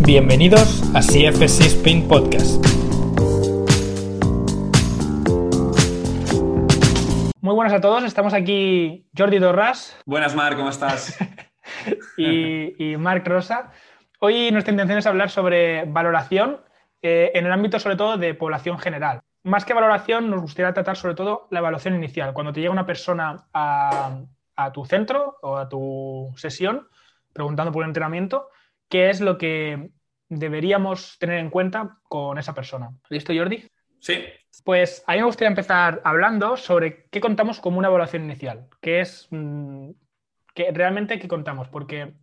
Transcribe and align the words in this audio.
Bienvenidos 0.00 0.82
a 0.94 1.00
CFC 1.00 1.66
Spin 1.66 2.06
Podcast. 2.06 2.64
Muy 7.40 7.54
buenas 7.54 7.72
a 7.72 7.80
todos, 7.80 8.04
estamos 8.04 8.34
aquí 8.34 9.06
Jordi 9.16 9.40
Torras. 9.40 9.96
Buenas, 10.06 10.34
Marc, 10.34 10.56
¿cómo 10.56 10.70
estás? 10.70 11.18
y, 12.16 12.92
y 12.92 12.96
Marc 12.96 13.26
Rosa. 13.26 13.70
Hoy 14.20 14.50
nuestra 14.50 14.72
intención 14.72 14.98
es 14.98 15.06
hablar 15.06 15.30
sobre 15.30 15.84
valoración 15.84 16.60
eh, 17.02 17.32
en 17.34 17.44
el 17.44 17.52
ámbito 17.52 17.78
sobre 17.78 17.96
todo 17.96 18.16
de 18.16 18.32
población 18.32 18.78
general. 18.78 19.20
Más 19.42 19.66
que 19.66 19.74
valoración, 19.74 20.30
nos 20.30 20.40
gustaría 20.40 20.72
tratar 20.72 20.96
sobre 20.96 21.14
todo 21.14 21.48
la 21.50 21.58
evaluación 21.58 21.94
inicial. 21.94 22.32
Cuando 22.32 22.50
te 22.50 22.60
llega 22.60 22.72
una 22.72 22.86
persona 22.86 23.44
a, 23.52 24.20
a 24.56 24.72
tu 24.72 24.86
centro 24.86 25.36
o 25.42 25.58
a 25.58 25.68
tu 25.68 26.32
sesión 26.36 26.88
preguntando 27.34 27.72
por 27.72 27.82
el 27.82 27.90
entrenamiento, 27.90 28.48
qué 28.94 29.10
es 29.10 29.20
lo 29.20 29.38
que 29.38 29.90
deberíamos 30.28 31.18
tener 31.18 31.40
en 31.40 31.50
cuenta 31.50 31.98
con 32.04 32.38
esa 32.38 32.54
persona. 32.54 32.90
¿Listo, 33.08 33.32
Jordi? 33.36 33.68
Sí. 33.98 34.22
Pues 34.62 35.02
a 35.08 35.14
mí 35.14 35.18
me 35.18 35.24
gustaría 35.24 35.48
empezar 35.48 36.00
hablando 36.04 36.56
sobre 36.56 37.06
qué 37.10 37.20
contamos 37.20 37.58
como 37.58 37.78
una 37.80 37.88
evaluación 37.88 38.22
inicial, 38.22 38.68
qué 38.80 39.00
es 39.00 39.26
mm, 39.32 39.90
que 40.54 40.70
realmente 40.70 41.18
qué 41.18 41.26
contamos, 41.26 41.66
porque 41.70 42.14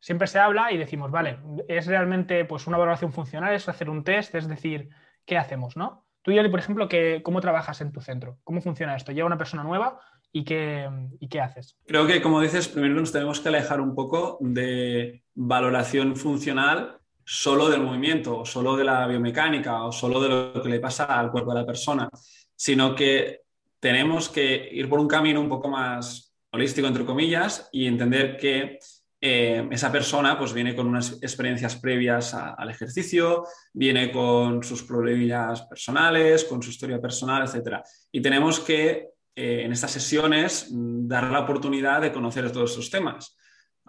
siempre 0.00 0.26
se 0.26 0.40
habla 0.40 0.72
y 0.72 0.78
decimos, 0.78 1.12
vale, 1.12 1.38
es 1.68 1.86
realmente 1.86 2.44
pues 2.44 2.66
una 2.66 2.76
evaluación 2.76 3.12
funcional, 3.12 3.54
es 3.54 3.68
hacer 3.68 3.88
un 3.88 4.02
test, 4.02 4.34
es 4.34 4.48
decir, 4.48 4.88
¿qué 5.26 5.38
hacemos, 5.38 5.76
no? 5.76 6.08
Tú, 6.22 6.32
Jordi, 6.34 6.48
por 6.48 6.58
ejemplo, 6.58 6.88
¿cómo 7.22 7.40
trabajas 7.40 7.80
en 7.82 7.92
tu 7.92 8.00
centro? 8.00 8.40
¿Cómo 8.42 8.60
funciona 8.60 8.96
esto? 8.96 9.12
¿Llega 9.12 9.26
una 9.26 9.38
persona 9.38 9.62
nueva 9.62 10.00
y 10.32 10.44
qué, 10.44 10.88
y 11.20 11.28
qué 11.28 11.40
haces? 11.40 11.76
Creo 11.86 12.06
que, 12.06 12.20
como 12.20 12.40
dices, 12.40 12.68
primero 12.68 12.94
nos 12.94 13.12
tenemos 13.12 13.40
que 13.40 13.48
alejar 13.48 13.80
un 13.80 13.94
poco 13.94 14.38
de 14.40 15.22
valoración 15.34 16.16
funcional 16.16 16.98
solo 17.24 17.68
del 17.68 17.82
movimiento, 17.82 18.44
solo 18.44 18.76
de 18.76 18.84
la 18.84 19.06
biomecánica, 19.06 19.84
o 19.84 19.92
solo 19.92 20.20
de 20.20 20.28
lo 20.28 20.62
que 20.62 20.68
le 20.68 20.78
pasa 20.78 21.04
al 21.04 21.30
cuerpo 21.32 21.52
de 21.52 21.60
la 21.60 21.66
persona, 21.66 22.08
sino 22.54 22.94
que 22.94 23.40
tenemos 23.80 24.28
que 24.28 24.68
ir 24.72 24.88
por 24.88 25.00
un 25.00 25.08
camino 25.08 25.40
un 25.40 25.48
poco 25.48 25.68
más 25.68 26.34
holístico, 26.52 26.86
entre 26.86 27.04
comillas, 27.04 27.68
y 27.72 27.86
entender 27.86 28.36
que 28.36 28.78
eh, 29.20 29.66
esa 29.70 29.90
persona 29.90 30.38
pues 30.38 30.52
viene 30.52 30.76
con 30.76 30.86
unas 30.86 31.18
experiencias 31.22 31.76
previas 31.76 32.34
al 32.34 32.70
ejercicio, 32.70 33.44
viene 33.72 34.12
con 34.12 34.62
sus 34.62 34.84
problemas 34.84 35.62
personales, 35.62 36.44
con 36.44 36.62
su 36.62 36.70
historia 36.70 37.00
personal, 37.00 37.44
etc. 37.44 37.78
Y 38.12 38.20
tenemos 38.20 38.60
que 38.60 39.15
eh, 39.38 39.62
en 39.64 39.72
estas 39.72 39.90
sesiones 39.90 40.70
mm, 40.72 41.06
dar 41.06 41.30
la 41.30 41.40
oportunidad 41.40 42.00
de 42.00 42.12
conocer 42.12 42.50
todos 42.50 42.72
esos 42.72 42.90
temas. 42.90 43.36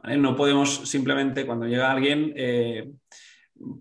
No 0.04 0.36
podemos 0.36 0.90
simplemente 0.90 1.46
cuando 1.46 1.66
llega 1.66 1.92
alguien 1.92 2.34
eh, 2.36 2.92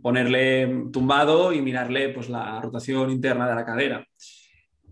ponerle 0.03 0.87
tumbado 0.93 1.53
y 1.53 1.61
mirarle 1.61 2.09
pues, 2.11 2.29
la 2.29 2.61
rotación 2.61 3.11
interna 3.11 3.49
de 3.49 3.55
la 3.55 3.65
cadera. 3.65 4.07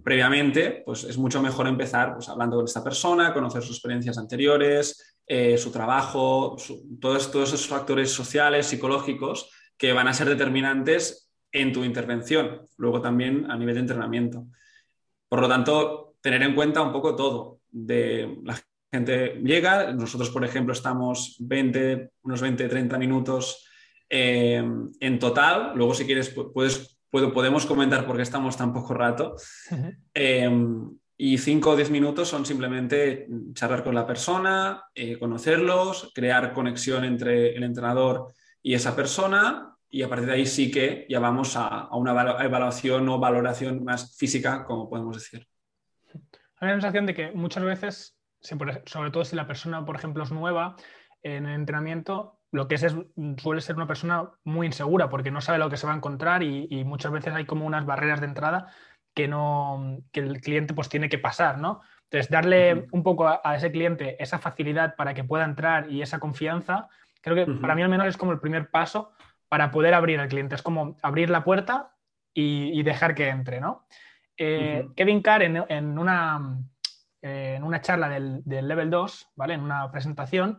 Previamente, 0.03 0.83
pues 0.85 1.05
es 1.05 1.17
mucho 1.17 1.41
mejor 1.41 1.67
empezar 1.67 2.15
pues, 2.15 2.29
hablando 2.29 2.57
con 2.57 2.67
esta 2.67 2.85
persona, 2.85 3.33
conocer 3.33 3.63
sus 3.63 3.77
experiencias 3.77 4.19
anteriores, 4.19 5.17
eh, 5.27 5.57
su 5.57 5.73
trabajo, 5.73 6.57
todos, 7.01 7.31
todos 7.31 7.55
esos 7.55 7.67
factores 7.67 8.11
sociales, 8.11 8.67
psicológicos 8.67 9.51
que 9.79 9.93
van 9.93 10.09
a 10.09 10.13
ser 10.13 10.29
determinantes 10.29 11.33
en 11.51 11.73
tu 11.73 11.85
intervención, 11.85 12.69
luego 12.77 13.01
también 13.01 13.51
a 13.51 13.57
nivel 13.57 13.77
de 13.77 13.81
entrenamiento. 13.81 14.47
Por 15.29 15.41
lo 15.41 15.49
tanto, 15.49 16.04
tener 16.25 16.43
en 16.43 16.55
cuenta 16.55 16.81
un 16.81 16.91
poco 16.91 17.15
todo. 17.15 17.61
De 17.71 18.39
la 18.45 18.59
gente 18.91 19.43
llega, 19.45 19.93
nosotros, 19.93 20.31
por 20.31 20.43
ejemplo, 20.43 20.73
estamos 20.73 21.37
20, 21.39 22.13
unos 22.23 22.41
20, 22.41 22.67
30 22.67 22.99
minutos 22.99 23.69
eh, 24.09 24.65
en 25.01 25.19
total, 25.19 25.73
luego 25.75 25.93
si 25.93 26.07
quieres 26.07 26.31
puedes, 26.31 26.99
podemos 27.11 27.67
comentar 27.67 28.07
por 28.07 28.17
qué 28.17 28.23
estamos 28.23 28.57
tan 28.57 28.73
poco 28.73 28.95
rato. 28.95 29.37
Eh, 30.15 30.51
y 31.19 31.37
5 31.37 31.71
o 31.71 31.77
10 31.77 31.91
minutos 31.91 32.27
son 32.27 32.47
simplemente 32.47 33.29
charlar 33.53 33.85
con 33.85 33.95
la 33.95 34.07
persona, 34.07 34.83
eh, 34.95 35.19
conocerlos, 35.19 36.11
crear 36.15 36.55
conexión 36.55 37.05
entre 37.05 37.55
el 37.55 37.65
entrenador 37.65 38.33
y 38.63 38.73
esa 38.73 38.97
persona 38.97 39.77
y 39.91 40.03
a 40.03 40.09
partir 40.09 40.27
de 40.27 40.33
ahí 40.33 40.47
sí 40.47 40.71
que 40.71 41.07
ya 41.09 41.21
vamos 41.21 41.55
a, 41.55 41.89
una 41.95 42.13
evaluación 42.43 43.09
o 43.11 43.19
valoración 43.19 43.85
más 43.85 44.17
física, 44.17 44.65
como 44.65 44.89
podemos 44.89 45.17
decir. 45.17 45.47
Hay 46.59 46.69
la 46.69 46.75
sensación 46.75 47.07
de 47.07 47.15
que 47.15 47.33
muchas 47.33 47.65
veces, 47.65 48.19
sobre 48.41 49.11
todo 49.11 49.25
si 49.25 49.37
la 49.37 49.47
persona, 49.47 49.85
por 49.85 49.97
ejemplo, 49.97 50.23
es 50.23 50.33
nueva 50.33 50.77
en 51.23 51.47
el 51.47 51.55
entrenamiento, 51.55 52.39
lo 52.53 52.69
que 52.69 52.77
es, 52.77 52.97
suele 53.39 53.61
ser 53.61 53.77
una 53.77 53.87
persona 53.87 54.31
muy 54.45 54.67
insegura 54.67 55.09
porque 55.09 55.31
no 55.31 55.41
sabe 55.41 55.59
lo 55.59 55.69
que 55.71 55.77
se 55.77 55.87
va 55.87 55.93
a 55.93 55.97
encontrar 55.97 56.43
y, 56.43 56.85
muchas 56.85 57.11
veces 57.11 57.35
hay 57.35 57.47
como 57.47 57.67
unas 57.67 57.85
barreras 57.85 58.21
de 58.21 58.27
entrada 58.27 58.69
que, 59.15 59.27
no, 59.27 59.99
que 60.13 60.21
el 60.21 60.41
cliente 60.41 60.75
pues 60.75 60.89
tiene 60.89 61.09
que 61.09 61.19
pasar, 61.19 61.59
¿no? 61.59 61.81
Entonces, 62.05 62.31
darle 62.31 62.87
un 62.93 63.03
poco 63.03 63.27
a, 63.27 63.57
ese 63.57 63.73
cliente 63.73 64.23
esa 64.23 64.39
facilidad 64.39 64.95
para 64.95 65.15
que 65.15 65.25
pueda 65.25 65.45
entrar 65.45 65.91
y 65.91 66.03
esa 66.03 66.21
confianza, 66.21 66.89
creo 67.21 67.35
que 67.35 67.53
para 67.61 67.75
mí 67.75 67.83
al 67.83 67.89
menos 67.89 68.07
es 68.07 68.17
como 68.17 68.31
el 68.31 68.39
primer 68.39 68.71
paso 68.71 69.13
para 69.49 69.71
poder 69.71 69.95
abrir 69.95 70.21
al 70.21 70.29
cliente. 70.29 70.55
Es 70.55 70.63
como 70.63 70.97
abrir 71.03 71.31
la 71.31 71.43
puerta 71.43 71.95
y, 72.33 72.83
dejar 72.83 73.15
que 73.15 73.29
entre, 73.29 73.61
¿no? 73.61 73.87
Eh, 74.37 74.89
Kevin 74.97 75.23
Carr 75.23 75.43
en, 75.43 75.99
una, 75.99 76.59
en 77.23 77.63
una 77.65 77.81
charla 77.81 78.09
del, 78.09 78.43
del 78.45 78.69
Level 78.69 78.91
2, 78.91 79.31
¿vale? 79.37 79.55
En 79.55 79.61
una 79.61 79.91
presentación, 79.91 80.59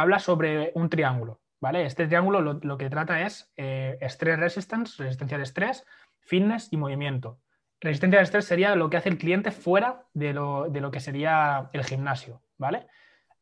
habla 0.00 0.18
sobre 0.18 0.72
un 0.74 0.88
triángulo, 0.88 1.40
¿vale? 1.60 1.84
Este 1.84 2.06
triángulo 2.06 2.40
lo, 2.40 2.78
que 2.78 2.90
trata 2.90 3.22
es 3.22 3.52
eh, 3.56 3.98
estrés 4.00 4.38
resistance, 4.38 5.02
resistencia 5.02 5.36
al 5.36 5.42
estrés, 5.42 5.84
fitness 6.20 6.68
y 6.72 6.76
movimiento. 6.76 7.38
Resistencia 7.80 8.18
al 8.18 8.24
estrés 8.24 8.44
sería 8.44 8.74
lo 8.76 8.90
que 8.90 8.96
hace 8.96 9.08
el 9.08 9.18
cliente 9.18 9.50
fuera 9.50 10.06
de 10.12 10.32
lo, 10.32 10.90
que 10.90 11.00
sería 11.00 11.70
el 11.72 11.84
gimnasio, 11.84 12.42
¿vale? 12.58 12.86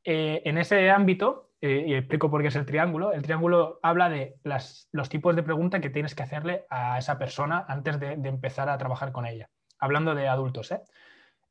Eh, 0.04 0.42
en 0.44 0.58
ese 0.58 0.90
ámbito, 0.90 1.52
eh, 1.60 1.84
y 1.86 1.94
explico 1.94 2.30
por 2.30 2.42
qué 2.42 2.48
es 2.48 2.56
el 2.56 2.66
triángulo, 2.66 3.12
el 3.12 3.22
triángulo 3.22 3.80
habla 3.82 4.08
de 4.08 4.36
los 4.44 5.08
tipos 5.08 5.34
de 5.34 5.42
preguntas 5.42 5.80
que 5.80 5.90
tienes 5.90 6.14
que 6.14 6.22
hacerle 6.22 6.66
a 6.70 6.98
esa 6.98 7.18
persona 7.18 7.64
antes 7.68 7.98
de, 7.98 8.16
de 8.16 8.28
empezar 8.28 8.68
a 8.68 8.78
trabajar 8.78 9.10
con 9.10 9.26
ella, 9.26 9.48
hablando 9.78 10.14
de 10.14 10.28
adultos, 10.28 10.70
¿eh? 10.72 10.82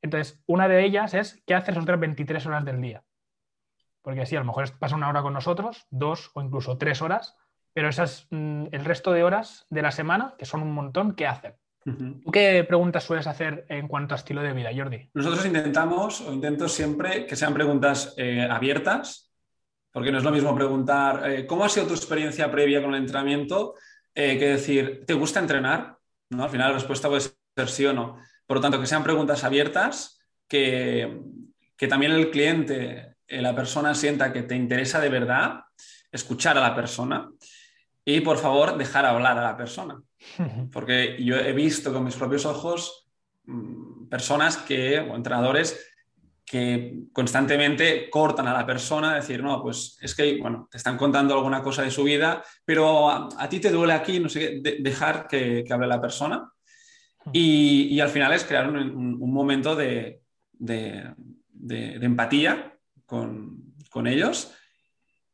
Entonces, 0.01 0.41
una 0.45 0.67
de 0.67 0.85
ellas 0.85 1.13
es, 1.13 1.41
¿qué 1.45 1.55
haces 1.55 1.75
las 1.75 1.83
otras 1.83 1.99
23 1.99 2.45
horas 2.45 2.65
del 2.65 2.81
día? 2.81 3.03
Porque 4.01 4.25
sí, 4.25 4.35
a 4.35 4.39
lo 4.39 4.45
mejor 4.45 4.77
pasa 4.77 4.95
una 4.95 5.09
hora 5.09 5.21
con 5.21 5.33
nosotros, 5.33 5.85
dos 5.89 6.31
o 6.33 6.41
incluso 6.41 6.77
tres 6.77 7.01
horas, 7.01 7.35
pero 7.73 7.89
esas, 7.89 8.27
mm, 8.29 8.67
el 8.71 8.85
resto 8.85 9.11
de 9.11 9.23
horas 9.23 9.65
de 9.69 9.81
la 9.81 9.91
semana, 9.91 10.35
que 10.37 10.45
son 10.45 10.61
un 10.61 10.71
montón, 10.71 11.13
¿qué 11.13 11.27
hacen? 11.27 11.55
¿Qué 12.33 12.65
preguntas 12.67 13.05
sueles 13.05 13.27
hacer 13.27 13.65
en 13.69 13.87
cuanto 13.87 14.13
a 14.13 14.17
estilo 14.17 14.41
de 14.41 14.51
vida, 14.51 14.71
Jordi? 14.75 15.09
Nosotros 15.13 15.45
intentamos 15.45 16.19
o 16.21 16.33
intento 16.33 16.67
siempre 16.67 17.25
que 17.25 17.37
sean 17.37 17.53
preguntas 17.53 18.13
eh, 18.17 18.45
abiertas, 18.49 19.31
porque 19.91 20.11
no 20.11 20.17
es 20.17 20.23
lo 20.23 20.31
mismo 20.31 20.53
preguntar 20.53 21.31
eh, 21.31 21.47
¿cómo 21.47 21.63
ha 21.63 21.69
sido 21.69 21.87
tu 21.87 21.93
experiencia 21.93 22.51
previa 22.51 22.81
con 22.81 22.93
el 22.93 23.01
entrenamiento? 23.01 23.75
Eh, 24.13 24.37
que 24.37 24.47
decir, 24.49 25.05
¿te 25.05 25.13
gusta 25.13 25.39
entrenar? 25.39 25.97
¿No? 26.29 26.43
Al 26.43 26.49
final 26.49 26.69
la 26.69 26.73
respuesta 26.73 27.07
puede 27.07 27.21
ser 27.21 27.33
Por 28.45 28.57
lo 28.57 28.61
tanto, 28.61 28.79
que 28.79 28.87
sean 28.87 29.03
preguntas 29.03 29.43
abiertas, 29.43 30.19
que, 30.47 31.19
que 31.75 31.87
también 31.87 32.11
el 32.13 32.29
cliente 32.29 33.17
eh, 33.27 33.41
la 33.41 33.53
persona 33.53 33.93
sienta 33.93 34.31
que 34.31 34.43
te 34.43 34.55
interesa 34.55 34.99
de 34.99 35.09
verdad, 35.09 35.61
escuchar 36.11 36.57
a 36.57 36.61
la 36.61 36.75
persona 36.75 37.29
y 38.05 38.21
por 38.21 38.37
favor 38.37 38.77
dejar 38.77 39.05
hablar 39.05 39.37
a 39.37 39.43
la 39.43 39.57
persona. 39.57 40.01
Porque 40.71 41.17
yo 41.21 41.35
he 41.35 41.51
visto 41.51 41.91
con 41.91 42.05
mis 42.05 42.15
propios 42.15 42.45
ojos 42.45 43.09
mm, 43.45 44.07
personas 44.07 44.57
que, 44.57 44.99
o 44.99 45.15
entrenadores 45.15 45.93
que 46.45 47.07
constantemente 47.11 48.09
cortan 48.09 48.47
a 48.47 48.53
la 48.53 48.65
persona, 48.65 49.15
decir, 49.15 49.43
no, 49.43 49.61
pues 49.61 49.97
es 50.01 50.15
que, 50.15 50.37
bueno, 50.39 50.69
te 50.71 50.77
están 50.77 50.95
contando 50.95 51.33
alguna 51.33 51.61
cosa 51.61 51.81
de 51.81 51.91
su 51.91 52.05
vida, 52.05 52.41
pero 52.63 53.09
a, 53.09 53.49
ti 53.49 53.59
te 53.59 53.69
duele 53.69 53.91
aquí, 53.91 54.21
no 54.21 54.29
sé 54.29 54.61
dejar 54.79 55.27
que, 55.27 55.65
hable 55.69 55.87
la 55.87 55.99
persona. 55.99 56.49
Y, 57.33 57.99
al 57.99 58.09
final 58.09 58.33
es 58.33 58.43
crear 58.43 58.69
un, 58.69 59.19
momento 59.19 59.75
de, 59.75 60.21
empatía 61.69 62.73
con, 63.05 63.63
ellos. 64.05 64.53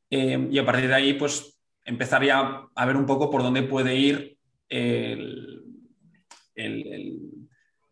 Eh, 0.10 0.48
y 0.52 0.58
a 0.58 0.66
partir 0.66 0.88
de 0.88 0.96
ahí, 0.96 1.14
pues 1.14 1.60
empezaría 1.86 2.62
a 2.74 2.86
ver 2.86 2.96
un 2.96 3.06
poco 3.06 3.30
por 3.30 3.44
dónde 3.44 3.64
puede 3.64 3.96
ir 3.96 4.38
el, 4.70 5.64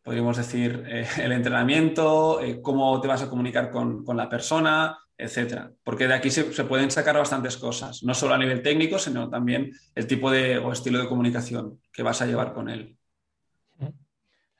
podríamos 0.04 0.38
decir, 0.38 0.84
eh, 0.88 1.08
el 1.22 1.32
entrenamiento, 1.32 2.42
eh, 2.42 2.62
cómo 2.62 3.00
te 3.02 3.08
vas 3.08 3.22
a 3.22 3.30
comunicar 3.30 3.72
con, 3.72 4.04
la 4.16 4.30
persona, 4.30 4.98
etcétera. 5.18 5.72
Porque 5.84 6.08
de 6.08 6.14
aquí 6.14 6.30
se, 6.30 6.44
pueden 6.64 6.92
sacar 6.92 7.18
bastantes 7.18 7.58
cosas, 7.58 8.04
no 8.04 8.14
solo 8.14 8.34
a 8.34 8.38
nivel 8.38 8.62
técnico, 8.62 8.98
sino 8.98 9.30
también 9.30 9.72
el 9.96 10.08
tipo 10.08 10.32
de 10.32 10.58
o 10.58 10.72
estilo 10.72 11.00
de 11.00 11.08
comunicación 11.08 11.80
que 11.92 12.04
vas 12.04 12.22
a 12.22 12.26
llevar 12.26 12.54
con 12.54 12.70
él. 12.70 12.98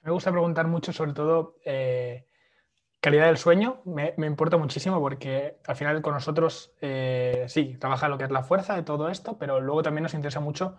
Me 0.04 0.12
gusta 0.12 0.32
preguntar 0.32 0.68
mucho, 0.68 0.94
sobre 0.94 1.14
todo, 1.14 1.56
calidad 3.02 3.26
del 3.26 3.38
sueño 3.38 3.82
me, 3.84 4.14
importa 4.26 4.58
muchísimo 4.58 5.00
porque 5.00 5.58
al 5.66 5.76
final 5.76 6.02
con 6.02 6.14
nosotros 6.14 6.72
eh, 6.82 7.46
sí, 7.48 7.76
trabaja 7.80 8.08
lo 8.08 8.18
que 8.18 8.26
es 8.26 8.32
la 8.32 8.44
fuerza 8.44 8.76
de 8.76 8.84
todo 8.84 9.10
esto, 9.10 9.38
pero 9.40 9.60
luego 9.60 9.82
también 9.82 10.04
nos 10.04 10.14
interesa 10.14 10.40
mucho 10.40 10.78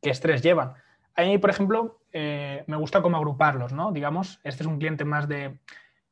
qué 0.00 0.10
estrés 0.10 0.40
llevan. 0.40 0.74
A 1.16 1.22
mí, 1.22 1.36
por 1.38 1.50
ejemplo, 1.50 2.00
eh, 2.12 2.64
me 2.68 2.76
gusta 2.76 3.02
cómo 3.02 3.16
agruparlos, 3.16 3.72
¿no? 3.72 3.92
Digamos, 3.92 4.40
este 4.44 4.62
es 4.62 4.68
un 4.68 4.78
cliente 4.78 5.04
más 5.04 5.28
de 5.28 5.58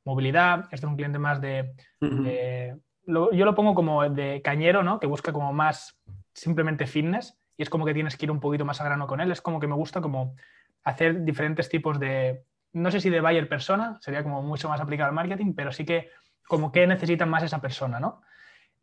movilidad, 0.05 0.65
este 0.73 0.85
es 0.87 0.91
un 0.91 0.97
cliente 0.97 1.19
más 1.19 1.41
de... 1.41 1.75
yo 2.01 3.45
lo 3.45 3.55
pongo 3.55 3.75
como 3.75 4.09
de 4.09 4.43
cañero, 4.43 4.83
¿no? 4.83 4.99
Que 4.99 5.07
busca 5.07 5.33
como 5.33 5.53
más 5.53 5.97
simplemente 6.35 6.87
fitness 6.87 7.39
y 7.57 7.63
es 7.63 7.71
como 7.71 7.85
que 7.85 7.95
tienes 7.95 8.17
que 8.17 8.27
ir 8.27 8.33
un 8.33 8.41
poquito 8.41 8.65
más 8.65 8.81
a 8.81 8.85
grano 8.85 9.07
con 9.07 9.21
él. 9.21 9.31
Es 9.31 9.41
como 9.41 9.61
que 9.61 9.69
me 9.69 9.77
gusta 9.77 10.01
como 10.01 10.35
hacer 10.83 11.25
diferentes 11.25 11.69
tipos 11.69 12.01
de, 12.01 12.45
no 12.73 12.91
sé 12.91 13.01
si 13.01 13.11
de 13.11 13.21
buyer 13.21 13.49
persona, 13.49 13.99
sería 14.01 14.23
como 14.23 14.43
mucho 14.43 14.69
más 14.69 14.81
aplicado 14.81 15.09
al 15.09 15.15
marketing, 15.15 15.55
pero 15.55 15.73
sí 15.73 15.85
que 15.85 16.11
como 16.47 16.73
que 16.73 16.87
necesitan 16.87 17.29
más 17.29 17.43
esa 17.43 17.61
persona, 17.61 18.01
¿no? 18.01 18.23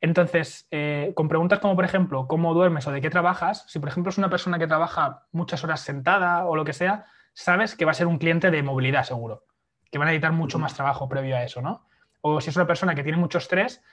Entonces, 0.01 0.67
eh, 0.71 1.11
con 1.15 1.27
preguntas 1.27 1.59
como, 1.59 1.75
por 1.75 1.83
ejemplo, 1.83 2.27
¿cómo 2.27 2.53
duermes 2.53 2.87
o 2.87 2.91
de 2.91 3.01
qué 3.01 3.09
trabajas? 3.09 3.65
Si, 3.67 3.79
por 3.79 3.89
ejemplo, 3.89 4.09
es 4.09 4.17
una 4.17 4.29
persona 4.29 4.57
que 4.57 4.67
trabaja 4.67 5.25
muchas 5.31 5.63
horas 5.63 5.81
sentada 5.81 6.45
o 6.45 6.55
lo 6.55 6.63
que 6.63 6.73
sea, 6.73 7.05
sabes 7.33 7.75
que 7.75 7.85
va 7.85 7.91
a 7.91 7.95
ser 7.95 8.07
un 8.07 8.17
cliente 8.17 8.49
de 8.49 8.63
movilidad 8.63 9.03
seguro, 9.03 9.45
que 9.91 9.97
van 9.97 10.07
a 10.07 10.11
necesitar 10.11 10.31
mucho 10.31 10.57
más 10.57 10.73
trabajo 10.73 11.09
previo 11.09 11.35
a 11.35 11.43
eso, 11.43 11.61
¿no? 11.61 11.85
O 12.21 12.39
si 12.39 12.49
es 12.49 12.55
una 12.55 12.67
persona 12.67 12.95
que 12.95 13.03
tiene 13.03 13.17
mucho 13.17 13.39
estrés, 13.39 13.83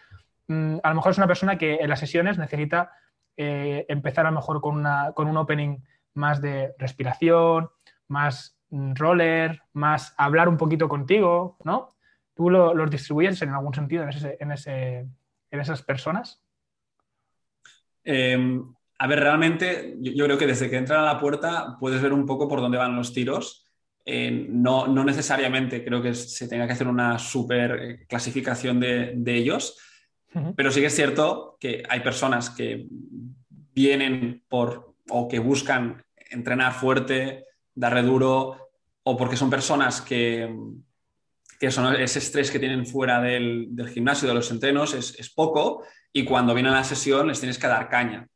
mm, 0.46 0.78
a 0.82 0.88
lo 0.90 0.94
mejor 0.94 1.12
es 1.12 1.18
una 1.18 1.26
persona 1.26 1.58
que 1.58 1.76
en 1.76 1.88
las 1.88 2.00
sesiones 2.00 2.38
necesita 2.38 2.92
eh, 3.36 3.84
empezar 3.88 4.26
a 4.26 4.30
lo 4.30 4.36
mejor 4.36 4.60
con, 4.60 4.76
una, 4.76 5.12
con 5.12 5.28
un 5.28 5.36
opening 5.36 5.78
más 6.14 6.40
de 6.40 6.74
respiración, 6.78 7.70
más 8.08 8.55
roller, 8.94 9.62
más 9.72 10.14
hablar 10.16 10.48
un 10.48 10.56
poquito 10.56 10.88
contigo, 10.88 11.56
¿no? 11.64 11.96
¿Tú 12.34 12.50
lo, 12.50 12.74
los 12.74 12.90
distribuyes 12.90 13.40
en 13.42 13.50
algún 13.50 13.74
sentido 13.74 14.02
en, 14.02 14.10
ese, 14.10 14.36
en, 14.38 14.52
ese, 14.52 15.06
en 15.50 15.60
esas 15.60 15.82
personas? 15.82 16.42
Em, 18.04 18.62
a 18.98 19.06
ver, 19.06 19.20
realmente 19.20 19.96
yo, 20.00 20.24
creo 20.24 20.38
que 20.38 20.46
desde 20.46 20.70
que 20.70 20.76
entran 20.76 21.00
a 21.00 21.14
la 21.14 21.20
puerta 21.20 21.76
puedes 21.80 22.00
ver 22.00 22.12
un 22.12 22.26
poco 22.26 22.48
por 22.48 22.60
dónde 22.60 22.78
van 22.78 22.96
los 22.96 23.12
tiros. 23.12 23.66
Eh, 24.04 24.46
no, 24.48 24.86
no, 24.86 25.02
necesariamente 25.04 25.84
creo 25.84 26.00
que 26.00 26.14
se 26.14 26.46
tenga 26.46 26.66
que 26.66 26.74
hacer 26.74 26.86
una 26.86 27.18
super 27.18 27.72
eh, 27.82 28.06
clasificación 28.06 28.78
de, 28.78 29.14
de 29.16 29.34
ellos, 29.34 29.78
pero 30.54 30.70
sí 30.70 30.80
que 30.80 30.86
es 30.86 30.94
cierto 30.94 31.56
que 31.58 31.82
hay 31.88 32.00
personas 32.00 32.50
que 32.50 32.86
vienen 33.72 34.44
por 34.48 34.94
o 35.08 35.28
que 35.28 35.38
buscan 35.38 36.04
entrenar 36.30 36.74
fuerte, 36.74 37.46
darle 37.74 38.02
duro, 38.02 38.65
o 39.08 39.16
porque 39.16 39.36
son 39.36 39.48
personas 39.48 40.00
que, 40.00 40.52
que 41.60 41.70
son 41.70 41.94
ese 41.94 42.18
estrés 42.18 42.50
que 42.50 42.58
tienen 42.58 42.84
fuera 42.86 43.20
del, 43.20 43.70
gimnasio, 43.94 44.26
de 44.26 44.34
los 44.34 44.50
entrenos, 44.50 44.94
es, 44.94 45.32
poco, 45.32 45.84
y 46.12 46.24
cuando 46.24 46.54
vienen 46.54 46.72
a 46.72 46.78
la 46.78 46.84
sesión 46.84 47.28
les 47.28 47.38
tienes 47.38 47.56
que 47.56 47.68
dar 47.68 47.88
caña. 47.88 48.26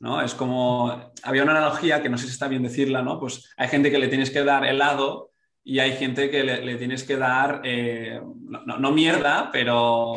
¿no? 0.00 0.20
Es 0.20 0.34
como, 0.34 1.12
había 1.22 1.42
una 1.42 1.52
analogía 1.52 2.02
que 2.02 2.10
no 2.10 2.18
sé 2.18 2.26
si 2.26 2.32
está 2.32 2.46
bien 2.46 2.62
decirla, 2.62 3.00
¿no? 3.00 3.18
Pues 3.18 3.50
hay 3.56 3.68
gente 3.68 3.90
que 3.90 3.98
le 3.98 4.08
tienes 4.08 4.30
que 4.30 4.44
dar 4.44 4.66
helado 4.66 5.30
y 5.64 5.78
hay 5.78 5.92
gente 5.92 6.30
que 6.30 6.44
le, 6.44 6.76
tienes 6.76 7.04
que 7.04 7.16
dar, 7.16 7.62
eh, 7.64 8.20
no, 8.66 8.92
mierda, 8.92 9.48
pero 9.50 10.12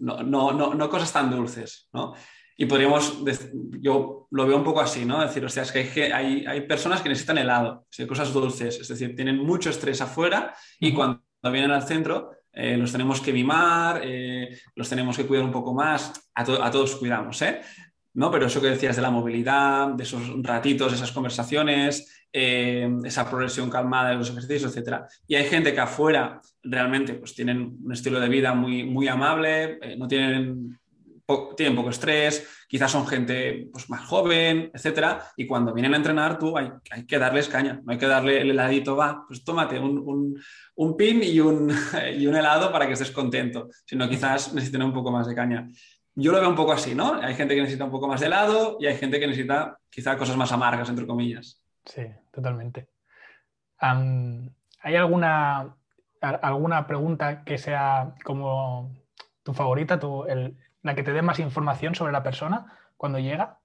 no, 0.00 0.22
no, 0.22 0.74
no, 0.74 0.90
cosas 0.90 1.10
tan 1.10 1.30
dulces, 1.30 1.88
¿no? 1.94 2.12
Y 2.56 2.66
podríamos, 2.66 3.18
yo 3.80 4.28
lo 4.30 4.46
veo 4.46 4.56
un 4.56 4.64
poco 4.64 4.80
así, 4.80 5.04
¿no? 5.04 5.20
Decir, 5.20 5.44
o 5.44 5.48
sea, 5.48 5.64
es 5.64 5.72
que 5.72 6.12
hay, 6.12 6.44
hay, 6.46 6.60
personas 6.62 7.02
que 7.02 7.08
necesitan 7.08 7.38
helado, 7.38 7.86
cosas 8.08 8.32
dulces, 8.32 8.78
es 8.80 8.88
decir, 8.88 9.16
tienen 9.16 9.38
mucho 9.38 9.70
estrés 9.70 10.00
afuera 10.00 10.54
y 10.78 10.92
cuando 10.92 11.20
vienen 11.50 11.72
al 11.72 11.82
centro 11.82 12.30
eh, 12.56 12.76
los 12.76 12.92
tenemos 12.92 13.20
que 13.20 13.32
mimar, 13.32 14.00
eh, 14.04 14.56
los 14.76 14.88
tenemos 14.88 15.16
que 15.16 15.26
cuidar 15.26 15.44
un 15.44 15.50
poco 15.50 15.74
más, 15.74 16.30
a, 16.34 16.42
a, 16.42 16.70
todos 16.70 16.94
cuidamos, 16.96 17.42
¿eh? 17.42 17.60
¿No? 18.14 18.30
Pero 18.30 18.46
eso 18.46 18.60
que 18.60 18.68
decías 18.68 18.94
de 18.94 19.02
la 19.02 19.10
movilidad, 19.10 19.88
de 19.88 20.04
esos 20.04 20.22
ratitos, 20.40 20.92
esas 20.92 21.10
conversaciones, 21.10 22.26
eh, 22.32 22.88
esa 23.04 23.28
progresión 23.28 23.68
calmada 23.68 24.10
de 24.10 24.16
los 24.16 24.30
ejercicios, 24.30 24.76
etc. 24.76 25.02
Y 25.26 25.34
hay 25.34 25.46
gente 25.46 25.74
que 25.74 25.80
afuera 25.80 26.40
realmente 26.62 27.14
pues, 27.14 27.34
tienen 27.34 27.76
un 27.82 27.92
estilo 27.92 28.20
de 28.20 28.28
vida 28.28 28.54
muy, 28.54 28.84
muy 28.84 29.08
amable, 29.08 29.80
no 29.98 30.06
tienen 30.06 30.78
tienen 31.56 31.76
poco 31.76 31.90
estrés, 31.90 32.46
quizás 32.68 32.90
son 32.90 33.06
gente 33.06 33.68
pues, 33.72 33.88
más 33.88 34.04
joven, 34.06 34.70
etcétera, 34.74 35.22
y 35.36 35.46
cuando 35.46 35.72
vienen 35.72 35.94
a 35.94 35.96
entrenar 35.96 36.38
tú 36.38 36.56
hay, 36.56 36.70
hay, 36.90 37.06
que 37.06 37.18
darles 37.18 37.48
caña, 37.48 37.80
no 37.82 37.92
hay 37.92 37.98
que 37.98 38.06
darle 38.06 38.42
el 38.42 38.50
heladito, 38.50 38.96
va, 38.96 39.24
pues 39.26 39.44
tómate 39.44 39.78
un, 39.78 40.38
un, 40.74 40.96
pin 40.96 41.22
y 41.22 41.40
un, 41.40 41.70
y 42.16 42.26
un, 42.26 42.36
helado 42.36 42.70
para 42.70 42.86
que 42.86 42.92
estés 42.92 43.10
contento, 43.10 43.68
sino 43.86 44.08
quizás 44.08 44.52
necesiten 44.54 44.82
un 44.82 44.92
poco 44.92 45.10
más 45.10 45.26
de 45.26 45.34
caña. 45.34 45.68
Yo 46.16 46.30
lo 46.30 46.40
veo 46.40 46.48
un 46.48 46.54
poco 46.54 46.72
así, 46.72 46.94
¿no? 46.94 47.14
Hay 47.14 47.34
gente 47.34 47.54
que 47.54 47.62
necesita 47.62 47.86
un 47.86 47.90
poco 47.90 48.06
más 48.06 48.20
de 48.20 48.26
helado 48.26 48.76
y 48.78 48.86
hay 48.86 48.96
gente 48.96 49.18
que 49.18 49.26
necesita 49.26 49.78
quizás 49.90 50.16
cosas 50.16 50.36
más 50.36 50.52
amargas, 50.52 50.88
entre 50.88 51.06
comillas. 51.06 51.60
Sí, 51.84 52.02
totalmente. 52.30 52.88
¿Hay 53.78 54.96
alguna, 54.96 55.74
alguna 56.20 56.86
pregunta 56.86 57.42
que 57.42 57.58
sea 57.58 58.14
como 58.22 58.92
tu 59.42 59.52
favorita, 59.52 59.98
tu, 59.98 60.24
el, 60.24 60.56
la 60.84 60.94
que 60.94 61.02
te 61.02 61.12
dé 61.12 61.22
más 61.22 61.40
información 61.40 61.94
sobre 61.94 62.12
la 62.12 62.22
persona 62.22 62.78
cuando 62.96 63.18
llega? 63.18 63.58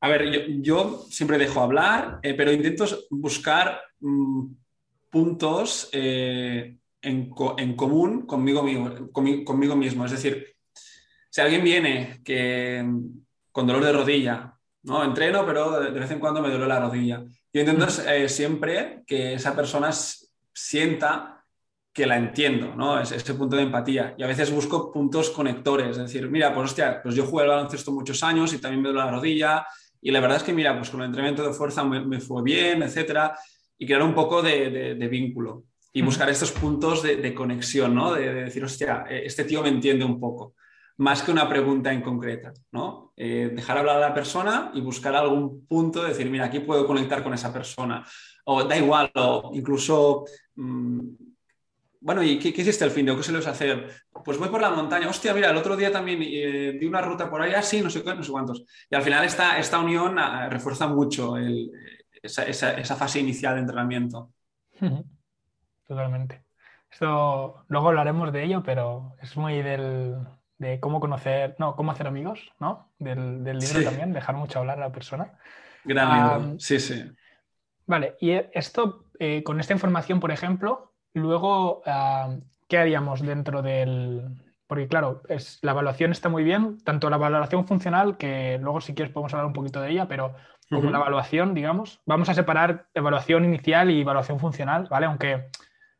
A 0.00 0.08
ver, 0.08 0.60
yo, 0.60 1.06
siempre 1.08 1.38
dejo 1.38 1.62
hablar, 1.62 2.20
eh, 2.22 2.34
pero 2.34 2.52
intento 2.52 2.84
buscar 3.10 3.80
mm, 4.00 4.46
puntos 5.10 5.88
eh, 5.92 6.76
en, 7.00 7.30
común 7.30 8.26
conmigo, 8.26 8.62
conmigo, 9.12 9.76
mismo. 9.76 10.04
Es 10.04 10.12
decir, 10.12 10.54
si 11.30 11.40
alguien 11.40 11.64
viene 11.64 12.20
que, 12.22 12.84
con 13.50 13.66
dolor 13.66 13.82
de 13.82 13.92
rodilla, 13.92 14.54
¿no? 14.82 15.02
Entreno, 15.02 15.46
pero 15.46 15.80
de 15.80 15.98
vez 15.98 16.10
en 16.10 16.20
cuando 16.20 16.42
me 16.42 16.50
duele 16.50 16.66
la 16.66 16.80
rodilla. 16.80 17.24
Yo 17.50 17.60
intento 17.60 17.86
eh, 18.06 18.28
siempre 18.28 19.04
que 19.06 19.34
esa 19.34 19.56
persona 19.56 19.90
sienta 20.52 21.33
que 21.94 22.06
la 22.06 22.16
entiendo, 22.16 22.74
¿no? 22.74 23.00
Es 23.00 23.12
ese 23.12 23.34
punto 23.34 23.54
de 23.54 23.62
empatía. 23.62 24.16
Y 24.18 24.24
a 24.24 24.26
veces 24.26 24.50
busco 24.50 24.90
puntos 24.90 25.30
conectores, 25.30 25.90
es 25.90 25.98
decir, 25.98 26.28
mira, 26.28 26.52
pues 26.52 26.70
hostia, 26.70 27.00
pues 27.00 27.14
yo 27.14 27.24
jugué 27.24 27.44
al 27.44 27.50
baloncesto 27.50 27.92
muchos 27.92 28.20
años 28.24 28.52
y 28.52 28.58
también 28.58 28.82
me 28.82 28.88
duele 28.88 29.04
la 29.04 29.12
rodilla. 29.12 29.64
Y 30.02 30.10
la 30.10 30.18
verdad 30.18 30.38
es 30.38 30.42
que, 30.42 30.52
mira, 30.52 30.76
pues 30.76 30.90
con 30.90 31.00
el 31.00 31.06
entrenamiento 31.06 31.46
de 31.46 31.54
fuerza 31.54 31.84
me, 31.84 32.18
fue 32.18 32.42
bien, 32.42 32.82
etcétera. 32.82 33.38
Y 33.78 33.86
crear 33.86 34.02
un 34.02 34.12
poco 34.12 34.42
de, 34.42 34.94
vínculo 35.08 35.66
y 35.92 36.02
buscar 36.02 36.28
estos 36.28 36.50
puntos 36.50 37.00
de, 37.04 37.32
conexión, 37.32 37.94
¿no? 37.94 38.12
De, 38.12 38.34
decir, 38.34 38.64
hostia, 38.64 39.04
eh, 39.08 39.22
este 39.26 39.44
tío 39.44 39.62
me 39.62 39.68
entiende 39.68 40.04
un 40.04 40.18
poco. 40.18 40.54
Más 40.96 41.22
que 41.22 41.30
una 41.30 41.48
pregunta 41.48 41.92
en 41.92 42.02
concreta, 42.02 42.52
¿no? 42.72 43.12
Eh, 43.16 43.52
dejar 43.54 43.78
hablar 43.78 43.98
a 43.98 44.08
la 44.08 44.14
persona 44.14 44.72
y 44.74 44.80
buscar 44.80 45.14
algún 45.14 45.64
punto 45.66 46.02
de 46.02 46.08
decir, 46.08 46.28
mira, 46.28 46.46
aquí 46.46 46.58
puedo 46.58 46.88
conectar 46.88 47.22
con 47.22 47.34
esa 47.34 47.52
persona. 47.52 48.04
O 48.46 48.64
da 48.64 48.76
igual, 48.76 49.12
o 49.14 49.52
incluso. 49.54 50.24
Mm, 50.56 51.23
bueno, 52.04 52.22
¿y 52.22 52.38
qué, 52.38 52.50
hiciste 52.50 52.84
el 52.84 52.90
fin 52.90 53.06
de? 53.06 53.16
¿Qué 53.16 53.22
sueles 53.22 53.46
hacer? 53.46 53.90
Pues 54.26 54.38
voy 54.38 54.50
por 54.50 54.60
la 54.60 54.68
montaña. 54.68 55.08
Hostia, 55.08 55.32
mira, 55.32 55.48
el 55.48 55.56
otro 55.56 55.74
día 55.74 55.90
también 55.90 56.20
eh, 56.22 56.76
di 56.78 56.84
una 56.84 57.00
ruta 57.00 57.30
por 57.30 57.40
ahí, 57.40 57.54
así, 57.54 57.80
no 57.80 57.88
sé 57.88 58.04
qué, 58.04 58.14
no 58.14 58.22
sé 58.22 58.30
cuántos. 58.30 58.62
Y 58.90 58.94
al 58.94 59.00
final 59.00 59.24
esta, 59.24 59.58
esta 59.58 59.78
unión 59.78 60.18
ah, 60.18 60.50
refuerza 60.50 60.86
mucho 60.86 61.36
esa, 62.22 62.96
fase 62.96 63.20
inicial 63.20 63.54
de 63.54 63.60
entrenamiento. 63.60 64.32
Totalmente. 65.88 66.44
Esto 66.90 67.64
luego 67.68 67.88
hablaremos 67.88 68.30
de 68.34 68.44
ello, 68.44 68.62
pero 68.62 69.16
es 69.22 69.34
muy 69.38 69.62
del, 69.62 70.14
de 70.58 70.80
cómo 70.80 71.00
conocer, 71.00 71.56
no, 71.58 71.74
cómo 71.74 71.92
hacer 71.92 72.06
amigos, 72.06 72.52
¿no? 72.60 72.92
Del, 72.98 73.42
libro 73.44 73.82
también, 73.82 74.12
dejar 74.12 74.36
mucho 74.36 74.58
hablar 74.58 74.76
a 74.76 74.88
la 74.88 74.92
persona. 74.92 75.38
Gran 75.84 76.42
libro, 76.42 76.60
sí, 76.60 76.78
sí. 76.78 77.02
Vale, 77.86 78.16
y 78.20 78.32
esto, 78.52 79.06
eh, 79.18 79.42
con 79.42 79.58
esta 79.58 79.72
información, 79.72 80.20
por 80.20 80.30
ejemplo, 80.30 80.93
Luego, 81.14 81.82
ah, 81.86 82.36
¿qué 82.68 82.78
haríamos 82.78 83.22
dentro 83.22 83.62
del...? 83.62 84.42
Porque 84.66 84.88
claro, 84.88 85.22
es, 85.28 85.58
la 85.62 85.72
evaluación 85.72 86.10
está 86.10 86.28
muy 86.28 86.42
bien, 86.42 86.78
tanto 86.84 87.08
la 87.08 87.16
valoración 87.16 87.66
funcional, 87.66 88.16
que 88.16 88.58
luego 88.60 88.80
si 88.80 88.94
quieres 88.94 89.12
podemos 89.12 89.32
hablar 89.32 89.46
un 89.46 89.52
poquito 89.52 89.80
de 89.80 89.90
ella, 89.90 90.08
pero 90.08 90.34
como 90.70 90.90
la 90.90 90.98
evaluación, 90.98 91.54
digamos, 91.54 92.00
vamos 92.06 92.28
a 92.28 92.34
separar 92.34 92.88
evaluación 92.94 93.44
inicial 93.44 93.90
y 93.90 94.00
evaluación 94.00 94.40
funcional, 94.40 94.88
¿vale? 94.90 95.06
Aunque 95.06 95.50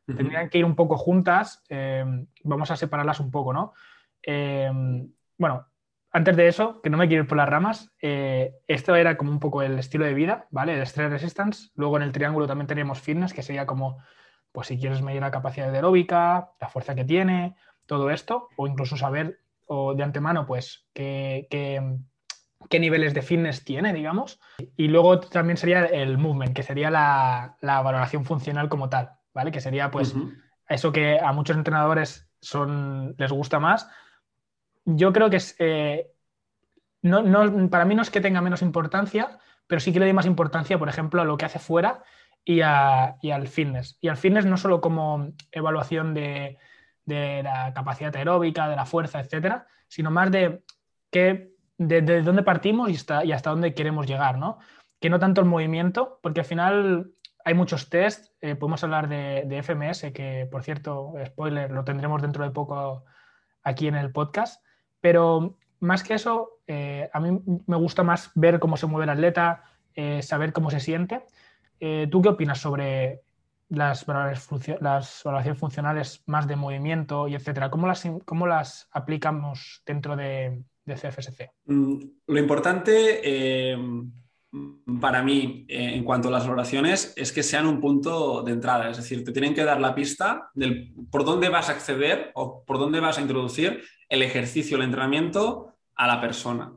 tendrían 0.05 0.49
que 0.49 0.57
ir 0.57 0.65
un 0.65 0.75
poco 0.75 0.97
juntas, 0.97 1.63
em, 1.69 2.27
vamos 2.43 2.71
a 2.71 2.75
separarlas 2.75 3.19
un 3.19 3.31
poco, 3.31 3.53
¿no? 3.53 3.73
Em, 4.21 5.11
bueno, 5.37 5.67
antes 6.11 6.35
de 6.35 6.47
eso, 6.47 6.81
que 6.81 6.89
no 6.89 6.97
me 6.97 7.07
quiero 7.07 7.23
ir 7.23 7.29
por 7.29 7.37
las 7.37 7.49
ramas, 7.49 7.93
eh, 8.01 8.55
esto 8.67 8.95
era 8.95 9.17
como 9.17 9.31
un 9.31 9.39
poco 9.39 9.61
el 9.61 9.77
estilo 9.77 10.05
de 10.05 10.13
vida, 10.13 10.47
¿vale? 10.49 10.73
El 10.73 10.81
stress 10.81 11.11
resistance. 11.11 11.69
Luego 11.75 11.97
en 11.97 12.03
el 12.03 12.11
triángulo 12.11 12.47
también 12.47 12.67
teníamos 12.67 13.01
fitness, 13.01 13.33
que 13.33 13.43
sería 13.43 13.65
como 13.65 13.99
pues 14.55 14.67
si 14.67 14.79
quieres 14.79 15.01
medir 15.01 15.19
la 15.19 15.31
capacidad 15.31 15.71
aeróbica, 15.75 16.51
la 16.61 16.69
fuerza 16.69 16.95
que 16.95 17.03
tiene, 17.03 17.57
todo 17.85 18.09
esto, 18.09 18.47
o 18.55 18.67
incluso 18.67 18.95
saber 18.95 19.41
o 19.67 19.93
de 19.93 20.03
antemano, 20.03 20.45
pues, 20.45 20.87
qué, 20.93 21.47
qué, 21.49 22.79
niveles 22.79 23.13
de 23.13 23.21
fitness 23.21 23.65
tiene, 23.65 23.91
digamos. 23.91 24.39
Y 24.77 24.87
luego 24.87 25.19
también 25.19 25.57
sería 25.57 25.85
el 25.85 26.17
movement, 26.17 26.55
que 26.55 26.63
sería 26.63 26.89
la, 26.89 27.57
valoración 27.61 28.23
funcional 28.23 28.69
como 28.69 28.87
tal, 28.87 29.11
¿vale? 29.33 29.51
Que 29.51 29.59
sería, 29.59 29.91
pues, 29.91 30.15
eso 30.69 30.93
que 30.93 31.19
a 31.19 31.33
muchos 31.33 31.57
entrenadores 31.57 32.29
son, 32.39 33.13
les 33.17 33.31
gusta 33.33 33.59
más. 33.59 33.89
Yo 34.85 35.11
creo 35.11 35.29
que 35.29 35.37
es, 35.37 35.55
eh, 35.59 36.13
no, 37.01 37.69
para 37.69 37.83
mí 37.83 37.93
no 37.93 38.03
es 38.03 38.09
que 38.09 38.21
tenga 38.21 38.39
menos 38.39 38.61
importancia, 38.61 39.37
pero 39.67 39.81
sí 39.81 39.91
que 39.91 39.99
le 39.99 40.05
doy 40.05 40.13
más 40.13 40.25
importancia, 40.25 40.79
por 40.79 40.87
ejemplo, 40.87 41.21
a 41.21 41.25
lo 41.25 41.35
que 41.35 41.45
hace 41.45 41.59
fuera 41.59 42.03
y, 42.45 42.61
al 42.61 43.47
fitness. 43.47 43.97
Y 43.99 44.07
al 44.07 44.17
fitness 44.17 44.45
no 44.45 44.55
solo 44.55 44.79
como 44.79 45.31
evaluación 45.51 46.13
de, 46.13 46.57
la 47.05 47.73
capacidad 47.73 48.15
aeróbica, 48.15 48.69
de 48.69 48.75
la 48.75 48.85
fuerza, 48.85 49.19
etcétera, 49.19 49.67
sino 49.87 50.11
más 50.11 50.31
de, 50.31 50.63
qué, 51.11 51.51
de, 51.77 52.21
dónde 52.21 52.43
partimos 52.43 52.89
y 52.89 52.95
hasta, 52.95 53.25
y 53.25 53.31
hasta 53.31 53.49
dónde 53.49 53.73
queremos 53.73 54.05
llegar, 54.07 54.37
¿no? 54.37 54.59
Que 54.99 55.09
no 55.09 55.19
tanto 55.19 55.41
el 55.41 55.47
movimiento, 55.47 56.19
porque 56.21 56.41
al 56.41 56.45
final 56.45 57.11
hay 57.43 57.53
muchos 57.53 57.89
tests, 57.89 58.31
eh, 58.41 58.55
podemos 58.55 58.83
hablar 58.83 59.07
de, 59.07 59.61
FMS, 59.63 60.11
que 60.13 60.47
por 60.51 60.63
cierto, 60.63 61.13
spoiler, 61.25 61.71
lo 61.71 61.83
tendremos 61.83 62.21
dentro 62.21 62.43
de 62.43 62.51
poco 62.51 63.05
aquí 63.63 63.87
en 63.87 63.95
el 63.95 64.11
podcast, 64.11 64.63
pero 64.99 65.57
más 65.79 66.03
que 66.03 66.15
eso, 66.15 66.59
eh, 66.67 67.09
a 67.13 67.19
mí 67.19 67.39
me 67.67 67.77
gusta 67.77 68.03
más 68.03 68.31
ver 68.35 68.59
cómo 68.59 68.77
se 68.77 68.87
mueve 68.87 69.03
el 69.03 69.11
atleta, 69.11 69.63
eh, 69.93 70.21
saber 70.23 70.53
cómo 70.53 70.71
se 70.71 70.79
siente. 70.79 71.23
¿Tú 72.09 72.21
qué 72.21 72.29
opinas 72.29 72.59
sobre 72.59 73.21
las, 73.69 74.05
las 74.07 75.21
evaluaciones 75.25 75.59
funcionales 75.59 76.23
más 76.25 76.47
de 76.47 76.55
movimiento 76.55 77.27
y 77.27 77.35
etcétera? 77.35 77.69
¿Cómo 77.69 77.87
las, 77.87 78.07
cómo 78.25 78.47
las 78.47 78.87
aplicamos 78.91 79.81
dentro 79.85 80.15
de, 80.15 80.63
CFSC? 80.85 81.51
Mm, 81.65 81.97
lo 82.27 82.39
importante 82.39 83.75
para 85.01 85.23
mí, 85.23 85.65
eh, 85.67 85.95
en 85.95 86.03
cuanto 86.03 86.27
a 86.27 86.31
las 86.31 86.43
valoraciones, 86.43 87.13
es 87.15 87.31
que 87.31 87.43
sean 87.43 87.65
un 87.65 87.79
punto 87.79 88.41
de 88.43 88.51
entrada. 88.51 88.89
Es 88.89 88.97
decir, 88.97 89.23
te 89.23 89.31
tienen 89.31 89.53
que 89.53 89.63
dar 89.63 89.81
la 89.81 89.95
pista 89.95 90.49
del 90.53 90.93
por 91.11 91.25
dónde 91.25 91.49
vas 91.49 91.69
a 91.69 91.73
acceder 91.73 92.31
o 92.35 92.63
por 92.63 92.79
dónde 92.79 92.99
vas 92.99 93.17
a 93.17 93.21
introducir 93.21 93.83
el 94.07 94.21
ejercicio, 94.21 94.77
el 94.77 94.83
entrenamiento 94.83 95.73
a 95.95 96.07
la 96.07 96.21
persona. 96.21 96.73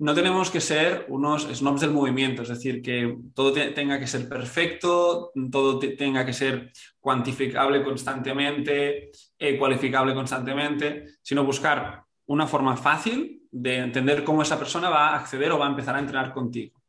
No 0.00 0.14
tenemos 0.14 0.48
que 0.50 0.60
ser 0.60 1.06
unos 1.08 1.48
snobs 1.52 1.80
del 1.80 1.90
movimiento, 1.90 2.42
es 2.42 2.48
decir, 2.48 2.82
que 2.82 3.18
todo 3.34 3.52
tenga 3.52 3.98
que 3.98 4.06
ser 4.06 4.28
perfecto, 4.28 5.32
todo 5.50 5.80
tenga 5.80 6.24
que 6.24 6.32
ser 6.32 6.70
cuantificable 7.00 7.82
constantemente, 7.82 9.10
eh, 9.36 9.58
cualificable 9.58 10.14
constantemente, 10.14 11.04
sino 11.20 11.44
buscar 11.44 12.04
una 12.26 12.46
forma 12.46 12.76
fácil 12.76 13.42
de 13.50 13.78
entender 13.78 14.22
cómo 14.22 14.42
esa 14.42 14.58
persona 14.58 14.88
va 14.88 15.08
a 15.08 15.18
acceder 15.18 15.50
o 15.50 15.58
va 15.58 15.66
a 15.66 15.70
empezar 15.70 15.96
a 15.96 16.00
entrenar 16.00 16.32
contigo. 16.32 16.80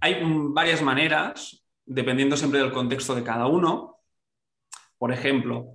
Hay 0.00 0.20
varias 0.22 0.82
maneras, 0.82 1.64
dependiendo 1.84 2.36
siempre 2.36 2.60
del 2.60 2.72
contexto 2.72 3.16
de 3.16 3.24
cada 3.24 3.46
uno. 3.46 3.96
Por 4.98 5.12
ejemplo, 5.12 5.72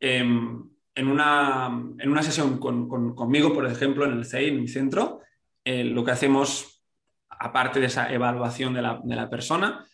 em, 0.00 0.62
en, 0.94 1.08
una, 1.08 1.66
en, 1.98 2.10
una, 2.10 2.22
sesión 2.22 2.58
conmigo, 2.58 3.52
por 3.52 3.66
ejemplo, 3.66 4.06
en 4.06 4.12
el 4.12 4.24
CEI, 4.24 4.48
en 4.48 4.60
mi 4.60 4.68
centro, 4.68 5.20
eh, 5.64 5.84
lo 5.84 6.04
que 6.04 6.10
hacemos, 6.10 6.82
aparte 7.28 7.80
de 7.80 7.86
esa 7.86 8.12
evaluación 8.12 8.74
de 8.74 8.82
la, 8.82 9.00
de 9.02 9.16
la 9.16 9.30
persona, 9.30 9.86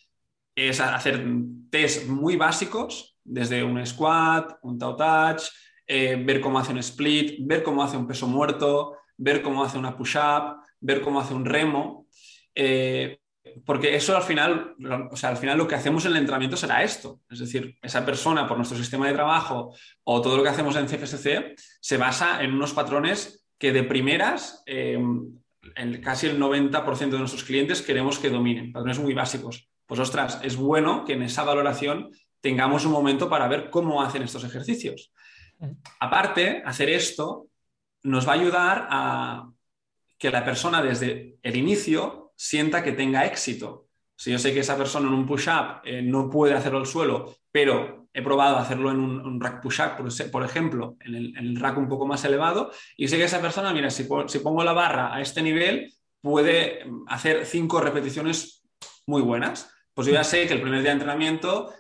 es 0.54 0.80
hacer 0.80 1.24
test 1.70 2.08
muy 2.08 2.36
básicos, 2.36 3.18
desde 3.24 3.62
un 3.62 3.84
squat, 3.86 4.58
un 4.62 4.78
toe 4.78 4.96
touch, 4.96 5.42
eh, 5.86 6.16
ver 6.16 6.40
cómo 6.40 6.58
hace 6.58 6.72
un 6.72 6.78
split, 6.78 7.38
ver 7.40 7.62
cómo 7.62 7.82
hace 7.82 7.96
un 7.96 8.06
peso 8.06 8.26
muerto, 8.26 8.96
ver 9.16 9.42
cómo 9.42 9.64
hace 9.64 9.78
una 9.78 9.96
push-up, 9.96 10.62
ver 10.80 11.00
cómo 11.00 11.20
hace 11.20 11.34
un 11.34 11.44
remo, 11.44 12.06
eh, 12.54 13.20
porque 13.64 13.94
eso 13.94 14.16
al 14.16 14.22
final, 14.22 14.76
o 15.10 15.16
sea, 15.16 15.30
al 15.30 15.36
final 15.36 15.58
lo 15.58 15.66
que 15.66 15.74
hacemos 15.74 16.04
en 16.04 16.12
el 16.12 16.18
entrenamiento 16.18 16.56
será 16.56 16.82
esto, 16.82 17.20
es 17.28 17.38
decir, 17.38 17.76
esa 17.82 18.04
persona 18.04 18.46
por 18.46 18.56
nuestro 18.56 18.78
sistema 18.78 19.06
de 19.06 19.14
trabajo 19.14 19.74
o 20.04 20.20
todo 20.20 20.36
lo 20.36 20.42
que 20.42 20.50
hacemos 20.50 20.76
en 20.76 20.86
CFSC 20.86 21.54
se 21.56 21.96
basa 21.96 22.42
en 22.42 22.52
unos 22.52 22.72
patrones 22.72 23.46
que 23.58 23.72
de 23.72 23.82
primeras 23.82 24.62
casi 26.02 26.26
el 26.26 26.38
90% 26.40 27.10
de 27.10 27.18
nuestros 27.18 27.44
clientes 27.44 27.82
queremos 27.82 28.18
que 28.18 28.30
dominen, 28.30 28.72
patrones 28.72 28.98
muy 28.98 29.14
básicos. 29.14 29.68
Pues 29.86 30.00
ostras, 30.00 30.40
es 30.42 30.56
bueno 30.56 31.04
que 31.04 31.14
en 31.14 31.22
esa 31.22 31.44
valoración 31.44 32.10
tengamos 32.40 32.84
un 32.84 32.92
momento 32.92 33.28
para 33.28 33.48
ver 33.48 33.70
cómo 33.70 34.02
hacen 34.02 34.22
estos 34.22 34.44
ejercicios. 34.44 35.12
Aparte, 35.98 36.62
hacer 36.64 36.88
esto 36.90 37.48
nos 38.02 38.26
va 38.26 38.32
a 38.32 38.36
ayudar 38.36 38.88
a 38.90 39.50
que 40.18 40.30
la 40.30 40.44
persona 40.44 40.82
desde 40.82 41.38
el 41.42 41.56
inicio 41.56 42.32
sienta 42.36 42.82
que 42.82 42.92
tenga 42.92 43.26
éxito. 43.26 43.88
Si 44.16 44.30
yo 44.30 44.38
sé 44.38 44.52
que 44.52 44.60
esa 44.60 44.76
persona 44.76 45.08
en 45.08 45.14
un 45.14 45.26
push-up 45.26 45.80
eh, 45.84 46.02
no 46.02 46.30
puede 46.30 46.54
hacerlo 46.54 46.78
al 46.78 46.86
suelo, 46.86 47.36
pero 47.52 48.08
he 48.12 48.22
probado 48.22 48.56
hacerlo 48.56 48.90
en 48.90 48.98
un, 48.98 49.40
rack 49.40 49.62
push-up, 49.62 49.96
por, 50.30 50.44
ejemplo, 50.44 50.96
en 51.00 51.36
el, 51.36 51.56
rack 51.56 51.78
un 51.78 51.88
poco 51.88 52.06
más 52.06 52.24
elevado, 52.24 52.70
y 52.96 53.08
sé 53.08 53.16
que 53.16 53.24
esa 53.24 53.40
persona, 53.40 53.72
mira, 53.72 53.90
si, 53.90 54.04
pongo 54.04 54.64
la 54.64 54.72
barra 54.72 55.14
a 55.14 55.20
este 55.20 55.42
nivel, 55.42 55.92
puede 56.20 56.84
hacer 57.06 57.46
cinco 57.46 57.80
repeticiones 57.80 58.62
muy 59.06 59.22
buenas. 59.22 59.72
Pues 59.94 60.06
yo 60.06 60.12
ya 60.12 60.24
sé 60.24 60.46
que 60.46 60.54
el 60.54 60.62
primer 60.62 60.80
día 60.80 60.90
de 60.90 60.94
entrenamiento, 60.94 61.72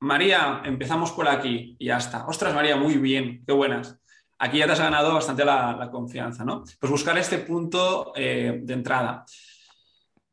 María, 0.00 0.62
empezamos 0.64 1.12
por 1.12 1.28
aquí 1.28 1.76
y 1.78 1.86
ya 1.86 1.98
está. 1.98 2.26
Ostras, 2.26 2.54
María, 2.54 2.76
muy 2.76 2.96
bien, 2.96 3.42
qué 3.46 3.52
buenas 3.52 4.00
aquí 4.40 4.58
ya 4.58 4.66
te 4.66 4.72
has 4.72 4.80
ganado 4.80 5.14
bastante 5.14 5.44
la, 5.44 5.88
confianza, 5.92 6.44
¿no? 6.44 6.64
Pues 6.80 6.90
buscar 6.90 7.16
este 7.18 7.38
punto 7.38 8.12
eh, 8.16 8.60
de 8.62 8.74
entrada. 8.74 9.24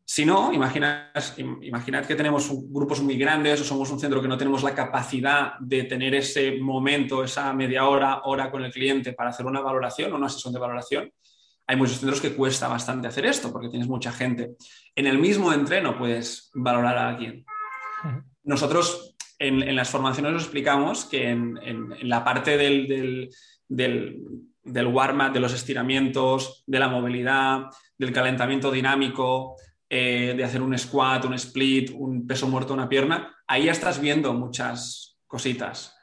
Si 0.09 0.25
no, 0.25 0.53
imaginad, 0.53 2.05
que 2.07 2.15
tenemos 2.15 2.49
grupos 2.49 3.01
muy 3.01 3.17
grandes 3.17 3.59
o 3.59 3.65
somos 3.65 3.91
un 3.91 3.99
centro 3.99 4.21
que 4.21 4.29
no 4.29 4.37
tenemos 4.37 4.63
la 4.63 4.73
capacidad 4.73 5.59
de 5.59 5.83
tener 5.83 6.15
ese 6.15 6.59
momento, 6.61 7.25
esa 7.25 7.51
media 7.51 7.85
hora, 7.85 8.21
hora 8.23 8.49
con 8.49 8.63
el 8.63 8.71
cliente 8.71 9.11
para 9.11 9.31
hacer 9.31 9.45
una 9.45 9.59
valoración 9.59 10.13
o 10.13 10.15
una 10.15 10.29
sesión 10.29 10.53
de 10.53 10.59
valoración. 10.59 11.11
Hay 11.67 11.75
muchos 11.75 11.99
centros 11.99 12.21
que 12.21 12.33
cuesta 12.33 12.69
bastante 12.69 13.09
hacer 13.09 13.25
esto 13.25 13.51
porque 13.51 13.67
tienes 13.67 13.89
mucha 13.89 14.13
gente. 14.13 14.55
En 14.95 15.07
el 15.07 15.17
mismo 15.17 15.51
entreno 15.51 15.97
puedes 15.97 16.51
valorar 16.53 16.97
a 16.97 17.09
alguien. 17.09 17.45
Nosotros 18.45 19.13
en, 19.37 19.75
las 19.75 19.89
formaciones 19.89 20.31
nos 20.31 20.43
explicamos 20.43 21.03
que 21.03 21.31
en, 21.31 21.59
la 22.03 22.23
parte 22.23 22.55
del 22.55 23.29
del, 23.67 24.21
del 24.63 24.87
warm-up, 24.87 25.33
de 25.33 25.41
los 25.41 25.53
estiramientos, 25.53 26.63
de 26.65 26.79
la 26.79 26.87
movilidad, 26.87 27.65
del 27.97 28.13
calentamiento 28.13 28.71
dinámico, 28.71 29.57
eh, 29.89 30.33
de 30.35 30.43
hacer 30.43 30.61
un 30.61 30.77
squat, 30.77 31.25
un 31.25 31.33
split, 31.35 31.91
un 31.93 32.27
peso 32.27 32.47
muerto, 32.47 32.73
una 32.73 32.89
pierna, 32.89 33.35
ahí 33.47 33.65
ya 33.65 33.71
estás 33.71 34.01
viendo 34.01 34.33
muchas 34.33 35.17
cositas, 35.25 35.95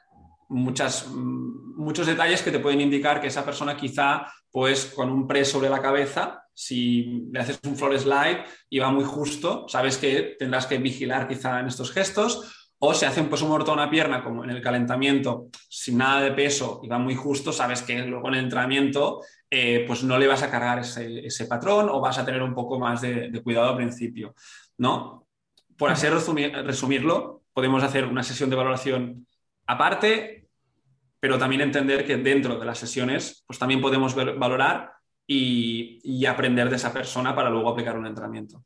muchas, 0.49 1.07
mm, 1.07 1.77
muchos 1.77 2.07
detalles 2.07 2.41
que 2.41 2.51
te 2.51 2.59
pueden 2.59 2.81
indicar 2.81 3.21
que 3.21 3.27
esa 3.27 3.45
persona 3.45 3.77
quizá, 3.77 4.25
pues 4.51 4.85
con 4.85 5.09
un 5.09 5.27
press 5.27 5.49
sobre 5.49 5.69
la 5.69 5.81
cabeza, 5.81 6.43
si 6.53 7.27
le 7.31 7.39
haces 7.39 7.59
un 7.65 7.75
floor 7.75 7.99
slide 7.99 8.45
y 8.69 8.79
va 8.79 8.89
muy 8.89 9.03
justo, 9.03 9.67
sabes 9.67 9.97
que 9.97 10.35
tendrás 10.39 10.65
que 10.65 10.77
vigilar 10.77 11.27
quizá 11.27 11.59
en 11.59 11.67
estos 11.67 11.91
gestos 11.91 12.64
o 12.79 12.93
se 12.93 13.05
hace 13.05 13.21
un 13.21 13.29
peso 13.29 13.47
muerto 13.47 13.71
a 13.71 13.75
una 13.75 13.89
pierna, 13.89 14.23
como 14.23 14.43
en 14.43 14.49
el 14.49 14.61
calentamiento, 14.61 15.47
sin 15.69 15.97
nada 15.97 16.21
de 16.21 16.31
peso 16.31 16.81
y 16.83 16.87
va 16.87 16.97
muy 16.97 17.15
justo, 17.15 17.51
sabes 17.51 17.81
que 17.81 18.05
luego 18.05 18.27
en 18.27 18.35
el 18.35 18.43
entrenamiento 18.43 19.21
eh, 19.49 19.85
pues 19.87 20.03
no 20.03 20.17
le 20.17 20.27
vas 20.27 20.43
a 20.43 20.51
cargar 20.51 20.79
ese, 20.79 21.45
patrón 21.45 21.87
o 21.89 22.01
vas 22.01 22.17
a 22.17 22.25
tener 22.25 22.41
un 22.41 22.53
poco 22.53 22.79
más 22.79 23.01
de, 23.01 23.41
cuidado 23.43 23.69
al 23.69 23.77
principio. 23.77 24.35
¿no? 24.77 25.27
Por 25.77 25.89
así 25.89 26.07
resumirlo, 26.07 27.43
podemos 27.53 27.83
hacer 27.83 28.05
una 28.05 28.23
sesión 28.23 28.49
de 28.49 28.55
valoración 28.55 29.25
aparte, 29.67 30.47
pero 31.19 31.37
también 31.37 31.61
entender 31.61 32.05
que 32.05 32.17
dentro 32.17 32.59
de 32.59 32.65
las 32.65 32.77
sesiones 32.77 33.43
pues 33.47 33.57
también 33.57 33.81
podemos 33.81 34.13
valorar 34.15 34.91
y, 35.25 35.99
y 36.03 36.25
aprender 36.25 36.69
de 36.69 36.75
esa 36.75 36.93
persona 36.93 37.33
para 37.33 37.49
luego 37.49 37.69
aplicar 37.69 37.97
un 37.97 38.05
entrenamiento. 38.05 38.63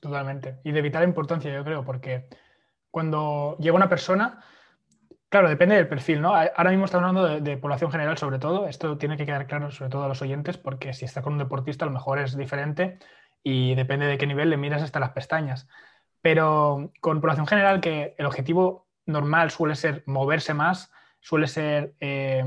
Totalmente. 0.00 0.58
Y 0.64 0.72
de 0.72 0.82
vital 0.82 1.04
importancia, 1.04 1.54
yo 1.54 1.64
creo, 1.64 1.84
porque 1.84 2.28
cuando 2.94 3.56
llega 3.58 3.74
una 3.74 3.88
persona, 3.88 4.40
claro, 5.28 5.48
depende 5.48 5.74
del 5.74 5.88
perfil, 5.88 6.20
¿no? 6.20 6.32
Ahora 6.32 6.70
mismo 6.70 6.84
estamos 6.84 7.08
hablando 7.08 7.40
de, 7.40 7.56
población 7.56 7.90
general 7.90 8.16
sobre 8.18 8.38
todo, 8.38 8.68
esto 8.68 8.96
tiene 8.98 9.16
que 9.16 9.26
quedar 9.26 9.48
claro 9.48 9.72
sobre 9.72 9.90
todo 9.90 10.04
a 10.04 10.08
los 10.08 10.22
oyentes, 10.22 10.58
porque 10.58 10.92
si 10.92 11.04
está 11.04 11.20
con 11.20 11.32
un 11.32 11.40
deportista 11.40 11.84
a 11.84 11.88
lo 11.88 11.92
mejor 11.92 12.20
es 12.20 12.36
diferente 12.36 13.00
y 13.42 13.74
depende 13.74 14.06
de 14.06 14.16
qué 14.16 14.28
nivel 14.28 14.48
le 14.48 14.56
miras 14.56 14.80
hasta 14.80 15.00
las 15.00 15.10
pestañas. 15.10 15.66
Pero 16.22 16.92
con 17.00 17.20
población 17.20 17.48
general, 17.48 17.80
que 17.80 18.14
el 18.16 18.26
objetivo 18.26 18.86
normal 19.06 19.50
suele 19.50 19.74
ser 19.74 20.04
moverse 20.06 20.54
más, 20.54 20.92
suele 21.18 21.48
ser... 21.48 21.94
Eh, 21.98 22.44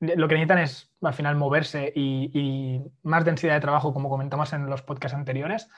lo 0.00 0.28
que 0.28 0.34
necesitan 0.34 0.58
es 0.58 0.92
al 1.00 1.14
final 1.14 1.36
moverse 1.36 1.90
y, 1.96 2.82
más 3.04 3.24
densidad 3.24 3.54
de 3.54 3.60
trabajo, 3.60 3.94
como 3.94 4.10
comentamos 4.10 4.52
en 4.52 4.66
los 4.66 4.82
podcasts 4.82 5.16
anteriores. 5.16 5.70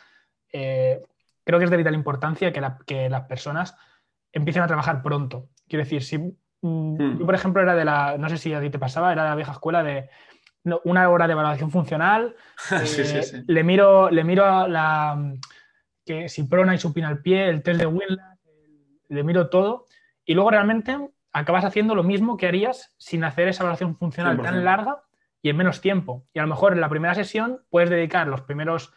Eh, 0.53 1.01
creo 1.45 1.59
que 1.59 1.67
es 1.67 1.71
de 1.71 1.77
vital 1.77 1.95
importancia 1.95 2.53
que, 2.53 3.09
las 3.11 3.23
personas 3.23 3.77
empiecen 4.33 4.63
a 4.63 4.67
trabajar 4.67 5.03
pronto. 5.03 5.49
Quiero 5.69 5.85
decir, 5.85 6.03
si 6.03 6.19
mm, 6.19 6.33
hmm. 6.63 7.19
yo, 7.19 7.27
por 7.27 7.35
ejemplo, 7.35 7.63
era 7.63 7.75
de 7.75 7.85
la, 7.85 8.17
no 8.19 8.29
sé 8.29 8.39
si 8.39 8.53
a 8.53 8.61
ti 8.61 8.71
te 8.71 8.79
pasaba, 8.79 9.13
era 9.13 9.23
de 9.25 9.29
la 9.31 9.37
vieja 9.37 9.53
escuela 9.53 9.83
de 9.83 10.09
una 10.85 11.09
hora 11.11 11.27
de 11.27 11.33
evaluación 11.33 11.71
funcional, 11.71 12.35
eh, 12.71 13.45
le 13.47 13.65
miro, 13.65 14.11
le 14.11 14.25
miro 14.25 14.45
a 14.47 14.67
la 14.67 15.35
que 16.05 16.29
si 16.29 16.45
prona 16.45 16.75
y 16.75 16.79
supina 16.79 17.11
el 17.11 17.21
pie, 17.21 17.49
el 17.49 17.63
test 17.63 17.81
de 17.81 17.87
Winland, 17.87 18.39
le 19.09 19.23
miro 19.23 19.49
todo 19.49 19.87
y 20.25 20.35
luego 20.35 20.51
realmente 20.51 20.99
acabas 21.33 21.65
haciendo 21.65 21.95
lo 21.95 22.03
mismo 22.03 22.37
que 22.37 22.47
harías 22.47 22.95
sin 22.99 23.25
hacer 23.25 23.49
esa 23.49 23.63
evaluación 23.63 23.97
funcional 23.97 24.41
tan 24.41 24.65
larga 24.65 25.03
y 25.43 25.51
en 25.51 25.57
menos 25.57 25.81
tiempo. 25.81 26.27
Y 26.33 26.39
a 26.39 26.43
lo 26.43 26.49
mejor 26.49 26.73
en 26.73 26.81
la 26.81 26.89
primera 26.89 27.15
sesión 27.15 27.61
puedes 27.71 27.91
dedicar 27.91 28.27
los 28.29 28.43
primeros... 28.43 28.95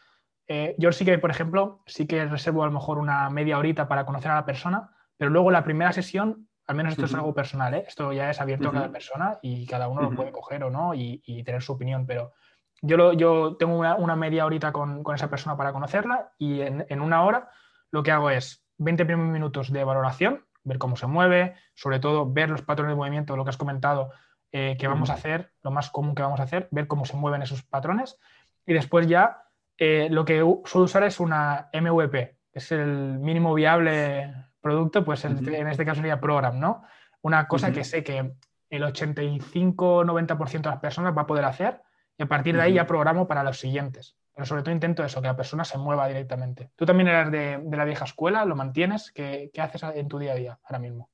Eh, 0.47 0.75
yo 0.77 0.91
sí 0.91 1.03
que, 1.03 1.17
por 1.17 1.29
ejemplo, 1.29 1.81
sí 1.85 2.07
que 2.07 2.25
reservo 2.25 2.63
a 2.63 2.67
lo 2.67 2.71
mejor 2.71 2.97
una 2.99 3.29
media 3.29 3.57
horita 3.57 3.87
para 3.87 4.05
conocer 4.05 4.31
a 4.31 4.35
la 4.35 4.45
persona, 4.45 4.91
pero 5.17 5.29
luego 5.29 5.51
la 5.51 5.63
primera 5.63 5.91
sesión, 5.91 6.47
al 6.67 6.75
menos 6.75 6.93
esto 6.93 7.05
es 7.05 7.13
algo 7.13 7.33
personal, 7.33 7.73
¿eh? 7.73 7.83
esto 7.87 8.13
ya 8.13 8.29
es 8.29 8.39
abierto 8.39 8.69
a 8.69 8.73
cada 8.73 8.91
persona 8.91 9.39
y 9.41 9.65
cada 9.65 9.87
uno 9.87 10.03
lo 10.03 10.11
puede 10.11 10.31
coger 10.31 10.63
o 10.63 10.69
no 10.69 10.93
y, 10.93 11.43
tener 11.43 11.61
su 11.61 11.73
opinión, 11.73 12.05
pero 12.05 12.33
yo, 12.81 13.13
yo 13.13 13.55
tengo 13.57 13.77
una, 13.77 14.15
media 14.15 14.45
horita 14.45 14.71
con, 14.71 15.03
esa 15.13 15.29
persona 15.29 15.57
para 15.57 15.73
conocerla 15.73 16.31
y 16.37 16.61
en, 16.61 17.01
una 17.01 17.23
hora 17.23 17.49
lo 17.91 18.03
que 18.03 18.11
hago 18.11 18.29
es 18.29 18.65
20 18.77 19.05
primeros 19.05 19.31
minutos 19.31 19.71
de 19.71 19.83
valoración, 19.83 20.45
ver 20.63 20.77
cómo 20.77 20.95
se 20.95 21.07
mueve, 21.07 21.55
sobre 21.73 21.99
todo 21.99 22.31
ver 22.31 22.49
los 22.49 22.61
patrones 22.61 22.93
de 22.93 22.97
movimiento, 22.97 23.35
lo 23.35 23.43
que 23.43 23.49
has 23.49 23.57
comentado, 23.57 24.11
eh, 24.51 24.77
que 24.79 24.87
vamos 24.87 25.09
a 25.09 25.13
hacer, 25.13 25.51
lo 25.63 25.71
más 25.71 25.89
común 25.89 26.15
que 26.15 26.21
vamos 26.21 26.39
a 26.39 26.43
hacer, 26.43 26.67
ver 26.71 26.87
cómo 26.87 27.05
se 27.05 27.17
mueven 27.17 27.41
esos 27.41 27.63
patrones 27.63 28.19
y 28.65 28.73
después 28.73 29.07
ya 29.07 29.46
eh, 29.77 30.07
lo 30.09 30.25
que 30.25 30.39
suelo 30.65 30.85
usar 30.85 31.03
es 31.03 31.19
una 31.19 31.69
MVP, 31.73 32.37
que 32.51 32.59
es 32.59 32.71
el 32.71 33.19
mínimo 33.19 33.53
viable 33.53 34.33
producto, 34.59 35.05
pues 35.05 35.23
en, 35.25 35.37
este 35.67 35.85
caso 35.85 36.01
sería 36.01 36.19
program, 36.19 36.59
¿no? 36.59 36.83
Una 37.21 37.47
cosa 37.47 37.71
que 37.71 37.83
sé 37.83 38.03
que 38.03 38.33
el 38.69 38.83
85-90% 38.83 40.61
de 40.61 40.69
las 40.69 40.79
personas 40.79 41.15
va 41.15 41.21
a 41.21 41.27
poder 41.27 41.45
hacer 41.45 41.81
y 42.17 42.23
a 42.23 42.27
partir 42.27 42.55
de 42.55 42.63
ahí 42.63 42.73
ya 42.73 42.87
programo 42.87 43.27
para 43.27 43.43
los 43.43 43.59
siguientes. 43.59 44.15
Pero 44.33 44.45
sobre 44.45 44.61
todo 44.61 44.73
intento 44.73 45.03
eso, 45.03 45.21
que 45.21 45.27
la 45.27 45.35
persona 45.35 45.63
se 45.63 45.77
mueva 45.77 46.07
directamente. 46.07 46.71
¿Tú 46.75 46.85
también 46.85 47.07
eras 47.07 47.31
de, 47.31 47.59
la 47.71 47.85
vieja 47.85 48.05
escuela? 48.05 48.45
¿Lo 48.45 48.55
mantienes? 48.55 49.11
¿Qué, 49.11 49.51
haces 49.57 49.83
en 49.95 50.07
tu 50.07 50.19
día 50.19 50.33
a 50.33 50.35
día 50.35 50.59
ahora 50.63 50.79
mismo? 50.79 51.09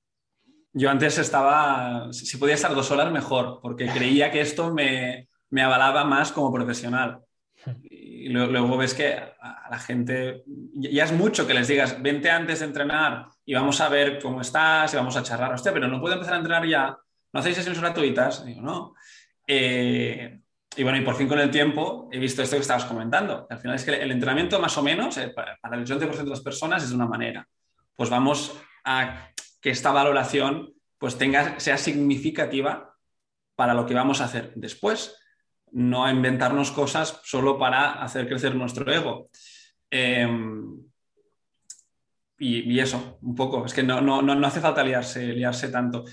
Yo 0.74 0.90
antes 0.90 1.18
estaba, 1.20 2.12
si 2.12 2.38
podía 2.38 2.56
estar 2.56 2.74
dos 2.74 2.92
horas, 2.92 3.12
mejor, 3.12 3.60
porque 3.62 3.88
creía 3.88 4.32
que 4.32 4.42
esto 4.42 4.74
me, 4.74 5.30
me 5.50 5.62
avalaba 5.62 6.04
más 6.04 6.32
como 6.32 6.52
profesional. 6.52 7.22
Y 8.24 8.30
luego 8.30 8.78
ves 8.78 8.94
que 8.94 9.16
a 9.16 9.68
la 9.70 9.78
gente 9.80 10.44
ya 10.76 11.04
es 11.04 11.12
mucho 11.12 11.46
que 11.46 11.54
les 11.54 11.68
digas, 11.68 12.02
vente 12.02 12.32
antes 12.32 12.60
de 12.60 12.68
entrenar 12.68 13.28
y 13.46 13.54
vamos 13.54 13.82
a 13.82 13.90
ver 13.90 14.18
cómo 14.22 14.40
estás 14.40 14.94
y 14.94 14.96
vamos 14.96 15.18
a 15.18 15.24
charlar. 15.24 15.54
Hostia, 15.54 15.74
pero 15.74 15.90
no 15.90 16.00
puedo 16.00 16.14
empezar 16.14 16.36
a 16.36 16.38
entrenar 16.38 16.66
ya. 16.66 16.98
¿No 17.34 17.40
hacéis 17.42 17.58
sesiones 17.58 17.82
gratuitas? 17.82 18.46
no. 18.62 18.96
Eh, 19.46 20.40
y 20.78 20.84
bueno, 20.84 20.98
y 20.98 21.02
por 21.02 21.16
fin 21.16 21.28
con 21.28 21.40
el 21.40 21.52
tiempo 21.52 22.08
he 22.14 22.18
visto 22.18 22.42
esto 22.42 22.56
que 22.56 22.62
estabas 22.62 22.86
comentando. 22.86 23.46
Al 23.50 23.60
final 23.60 23.76
es 23.76 23.84
que 23.84 23.92
el 23.92 24.12
entrenamiento 24.12 24.58
más 24.58 24.78
o 24.78 24.84
menos 24.84 25.18
eh, 25.18 25.30
para 25.30 25.60
el 25.76 25.86
80% 25.86 26.24
de 26.24 26.30
las 26.30 26.42
personas 26.42 26.82
es 26.82 26.90
de 26.92 26.96
una 26.96 27.08
manera. 27.08 27.46
Pues 27.94 28.10
vamos 28.10 28.58
a 28.86 29.32
que 29.62 29.70
esta 29.70 29.92
valoración 29.92 30.74
pues 30.98 31.18
tenga, 31.18 31.60
sea 31.60 31.78
significativa 31.78 32.96
para 33.56 33.74
lo 33.74 33.86
que 33.86 33.94
vamos 33.94 34.22
a 34.22 34.26
hacer 34.26 34.54
después 34.56 35.18
no 35.74 36.10
inventarnos 36.10 36.72
cosas 36.72 37.20
solo 37.24 37.58
para 37.58 38.04
hacer 38.04 38.28
crecer 38.28 38.56
nuestro 38.56 38.92
ego. 38.92 39.30
Em, 39.90 40.84
y, 42.40 42.80
eso, 42.80 43.20
un 43.22 43.36
poco, 43.36 43.66
es 43.66 43.74
que 43.74 43.84
no, 43.84 44.02
no, 44.02 44.22
no, 44.22 44.48
hace 44.48 44.60
falta 44.60 44.84
liarse, 44.84 45.34
liarse 45.34 45.70
tanto. 45.70 46.04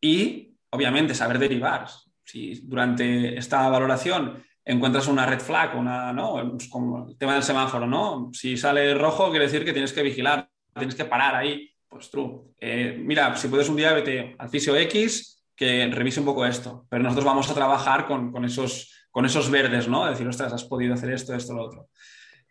Y, 0.00 0.54
obviamente, 0.70 1.14
saber 1.14 1.38
derivar. 1.38 1.86
Si 2.24 2.60
durante 2.64 3.38
esta 3.38 3.68
valoración 3.68 4.42
encuentras 4.64 5.06
una 5.06 5.26
red 5.26 5.38
flag, 5.38 5.76
una, 5.78 6.12
¿no? 6.12 6.56
como 6.70 7.08
el 7.08 7.16
tema 7.16 7.34
del 7.34 7.44
semáforo, 7.44 7.86
¿no? 7.86 8.30
Si 8.32 8.56
sale 8.56 8.94
rojo, 8.94 9.30
quiere 9.30 9.44
decir 9.44 9.64
que 9.64 9.72
tienes 9.72 9.92
que 9.92 10.02
vigilar, 10.02 10.50
tienes 10.74 10.96
que 10.96 11.04
parar 11.04 11.36
ahí. 11.36 11.70
Pues 11.88 12.10
true. 12.10 12.40
Eh, 12.58 12.96
mira, 12.98 13.36
si 13.36 13.46
puedes 13.46 13.68
un 13.68 13.76
día, 13.76 13.92
vete 13.92 14.34
al 14.38 14.48
fisio 14.48 14.74
X, 14.76 15.44
que 15.54 15.86
revise 15.86 16.20
un 16.20 16.26
poco 16.26 16.44
esto. 16.44 16.86
Pero 16.90 17.02
nosotros 17.02 17.24
vamos 17.24 17.48
a 17.48 17.54
trabajar 17.54 18.06
con, 18.06 18.32
con 18.32 18.44
esos 18.44 19.05
con 19.16 19.24
esos 19.24 19.50
verdes, 19.50 19.88
¿no? 19.88 20.04
decir, 20.04 20.28
ostras, 20.28 20.52
has 20.52 20.64
podido 20.64 20.92
hacer 20.92 21.10
esto, 21.10 21.34
esto, 21.34 21.54
lo 21.54 21.64
otro. 21.64 21.88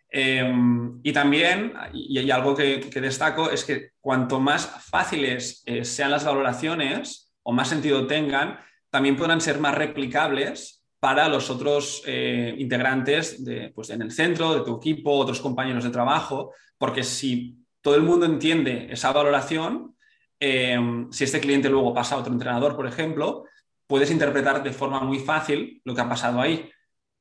Em, 0.10 1.00
y 1.04 1.14
también, 1.14 1.74
y, 1.94 2.32
algo 2.32 2.56
que, 2.56 2.80
destaco, 2.80 3.52
es 3.52 3.64
que 3.64 3.92
cuanto 4.02 4.40
más 4.40 4.66
fáciles 4.90 5.62
eh, 5.68 5.86
sean 5.86 6.10
las 6.10 6.26
valoraciones 6.26 7.32
o 7.44 7.54
más 7.54 7.68
sentido 7.68 8.08
tengan, 8.08 8.58
también 8.90 9.16
podrán 9.16 9.42
ser 9.42 9.60
más 9.60 9.76
replicables 9.76 10.84
para 11.00 11.30
los 11.30 11.52
otros 11.52 12.02
eh, 12.08 12.56
integrantes 12.58 13.46
de, 13.46 13.72
pues, 13.76 13.92
en 13.92 14.02
el 14.02 14.12
centro, 14.12 14.56
de 14.56 14.62
tu 14.62 14.78
equipo, 14.78 15.20
otros 15.20 15.42
compañeros 15.42 15.84
de 15.84 15.92
trabajo, 15.92 16.52
porque 16.80 17.04
si 17.04 17.60
todo 17.80 17.94
el 17.94 18.02
mundo 18.02 18.26
entiende 18.26 18.88
esa 18.90 19.12
valoración, 19.12 19.96
em, 20.40 21.12
si 21.12 21.26
este 21.26 21.40
cliente 21.40 21.70
luego 21.70 21.94
pasa 21.94 22.16
a 22.16 22.18
otro 22.18 22.34
entrenador, 22.34 22.76
por 22.76 22.88
ejemplo, 22.88 23.46
puedes 23.88 24.12
interpretar 24.12 24.64
de 24.64 24.72
forma 24.72 25.00
muy 25.02 25.20
fácil 25.20 25.82
lo 25.84 25.94
que 25.94 26.02
ha 26.02 26.10
pasado 26.10 26.42
ahí 26.42 26.70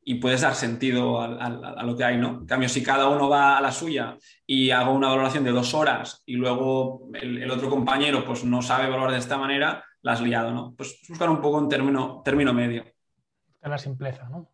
y 0.07 0.17
puedes 0.17 0.43
dar 0.43 0.55
sentido 0.55 1.21
a, 1.21 1.83
lo 1.83 1.97
que 1.97 2.05
hay, 2.05 2.19
¿no? 2.19 2.41
En 2.41 2.47
cambio, 2.47 2.69
si 2.69 2.83
cada 2.83 3.09
uno 3.09 3.29
va 3.29 3.57
a 3.57 3.61
la 3.61 3.73
suya 3.73 4.17
y 4.47 4.71
hago 4.71 4.93
una 4.93 5.09
valoración 5.09 5.45
de 5.45 5.51
dos 5.51 5.73
horas 5.73 6.23
y 6.27 6.35
luego 6.35 7.09
el, 7.15 7.51
otro 7.51 7.71
compañero 7.71 8.25
pues 8.25 8.45
no 8.45 8.61
sabe 8.61 8.91
valorar 8.91 9.13
de 9.13 9.19
esta 9.19 9.39
manera, 9.39 9.83
la 10.03 10.13
has 10.13 10.21
liado, 10.21 10.53
¿no? 10.53 10.75
Pues 10.77 11.01
buscar 11.09 11.31
un 11.31 11.41
poco 11.41 11.57
un 11.57 11.69
término, 11.69 12.21
término 12.23 12.53
medio. 12.53 12.85
La 13.63 13.79
simpleza, 13.79 14.29
¿no? 14.29 14.51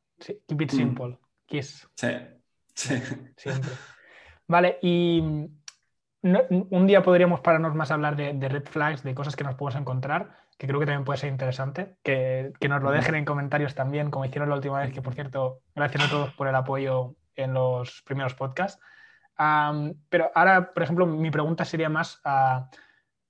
keep 0.47 0.61
it 0.61 0.71
simple. 0.71 1.09
Mm. 1.09 1.19
Kiss. 1.47 1.89
Sí, 1.97 2.09
sí. 2.75 2.95
Siempre. 3.37 3.73
Vale, 4.47 4.79
y 4.83 5.23
un 6.23 6.87
día 6.87 7.03
podríamos 7.03 7.41
pararnos 7.41 7.75
más 7.75 7.91
a 7.91 7.95
hablar 7.95 8.17
de, 8.17 8.35
de 8.35 8.49
red 8.49 8.65
flags, 8.65 9.03
de 9.03 9.15
cosas 9.15 9.37
que 9.37 9.45
nos 9.45 9.55
podemos 9.55 9.81
encontrar 9.81 10.31
que 10.61 10.67
creo 10.67 10.79
que 10.79 10.85
también 10.85 11.07
puede 11.07 11.19
ser 11.19 11.31
interesante, 11.31 11.97
que, 12.03 12.53
nos 12.69 12.83
lo 12.83 12.91
dejen 12.91 13.15
en 13.15 13.25
comentarios 13.25 13.75
también, 13.75 14.11
como 14.11 14.27
hicieron 14.27 14.51
la 14.51 14.57
última 14.57 14.81
vez, 14.81 14.93
que 14.93 15.01
por 15.01 15.15
cierto, 15.15 15.63
gracias 15.75 16.05
a 16.05 16.11
todos 16.11 16.35
por 16.35 16.49
el 16.49 16.55
apoyo 16.55 17.15
en 17.35 17.55
los 17.55 18.03
primeros 18.03 18.35
podcasts. 18.35 18.79
pero 20.11 20.31
ahora, 20.35 20.75
por 20.75 20.83
ejemplo, 20.83 21.07
mi 21.07 21.31
pregunta 21.31 21.65
sería 21.65 21.89
más 21.89 22.21
a 22.25 22.69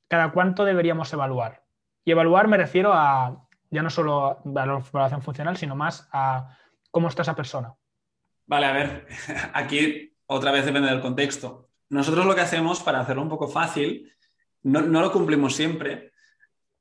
cada 0.08 0.32
cuánto 0.32 0.64
deberíamos 0.64 1.12
evaluar. 1.12 1.62
Y 2.04 2.10
evaluar 2.10 2.48
me 2.48 2.56
refiero 2.56 2.92
a 2.92 3.46
ya 3.70 3.82
no 3.82 3.90
solo 3.90 4.26
a 4.26 4.40
la 4.44 4.64
evaluación 4.64 5.22
funcional, 5.22 5.56
sino 5.56 5.76
más 5.76 6.08
a 6.12 6.58
cómo 6.90 7.06
está 7.06 7.22
esa 7.22 7.36
persona. 7.36 7.72
Vale, 8.46 8.66
a 8.66 8.72
ver, 8.72 9.06
aquí 9.54 10.16
otra 10.26 10.50
vez 10.50 10.66
depende 10.66 10.90
del 10.90 11.00
contexto. 11.00 11.69
Nosotros 11.90 12.26
lo 12.26 12.34
que 12.34 12.40
hacemos 12.40 12.80
para 12.80 13.00
hacerlo 13.00 13.22
un 13.22 13.28
poco 13.28 13.48
fácil, 13.48 14.10
no, 14.62 14.80
no 14.82 15.00
lo 15.00 15.12
cumplimos 15.12 15.54
siempre, 15.54 16.10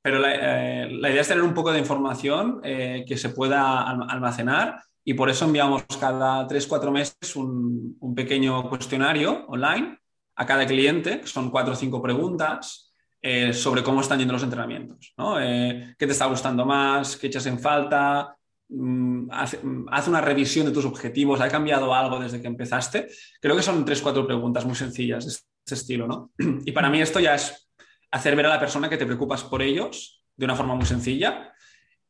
pero 0.01 0.25
eh, 0.25 0.87
la, 0.91 1.09
idea 1.09 1.21
es 1.21 1.27
tener 1.27 1.43
un 1.43 1.53
poco 1.53 1.71
de 1.71 1.79
información 1.79 2.61
eh, 2.63 3.03
que 3.07 3.17
se 3.17 3.29
pueda 3.29 3.81
almacenar 3.81 4.81
y 5.03 5.13
por 5.13 5.29
eso 5.29 5.45
enviamos 5.45 5.83
cada 5.99 6.47
3-4 6.47 6.91
meses 6.91 7.35
un, 7.35 7.97
pequeño 8.15 8.69
cuestionario 8.69 9.45
online 9.47 9.97
a 10.35 10.45
cada 10.45 10.65
cliente, 10.65 11.21
que 11.21 11.27
son 11.27 11.49
4 11.49 11.73
o 11.73 11.75
5 11.75 12.01
preguntas 12.01 12.93
eh, 13.21 13.53
sobre 13.53 13.83
cómo 13.83 14.01
están 14.01 14.19
yendo 14.19 14.33
los 14.33 14.43
entrenamientos. 14.43 15.13
¿Qué 15.17 15.95
te 15.97 16.11
está 16.11 16.25
gustando 16.25 16.65
más? 16.65 17.17
¿Qué 17.17 17.27
echas 17.27 17.45
en 17.45 17.59
falta? 17.59 18.35
Mm, 18.71 19.31
haz, 19.31 20.07
una 20.07 20.21
revisión 20.21 20.67
de 20.67 20.71
tus 20.71 20.85
objetivos. 20.85 21.41
¿Ha 21.41 21.49
cambiado 21.49 21.93
algo 21.93 22.19
desde 22.19 22.41
que 22.41 22.47
empezaste? 22.47 23.07
Creo 23.41 23.55
que 23.55 23.63
son 23.63 23.85
3-4 23.85 24.25
preguntas 24.25 24.65
muy 24.65 24.75
sencillas 24.75 25.25
de 25.25 25.31
este 25.31 25.75
estilo. 25.75 26.07
¿no? 26.07 26.31
Y 26.65 26.71
para 26.71 26.89
mí 26.89 27.01
esto 27.01 27.19
ya 27.19 27.35
es 27.35 27.69
hacer 28.11 28.35
ver 28.35 28.45
a 28.45 28.49
la 28.49 28.59
persona 28.59 28.89
que 28.89 28.97
te 28.97 29.05
preocupas 29.05 29.43
por 29.43 29.61
ellos 29.61 30.23
de 30.35 30.45
una 30.45 30.55
forma 30.55 30.75
muy 30.75 30.85
sencilla. 30.85 31.51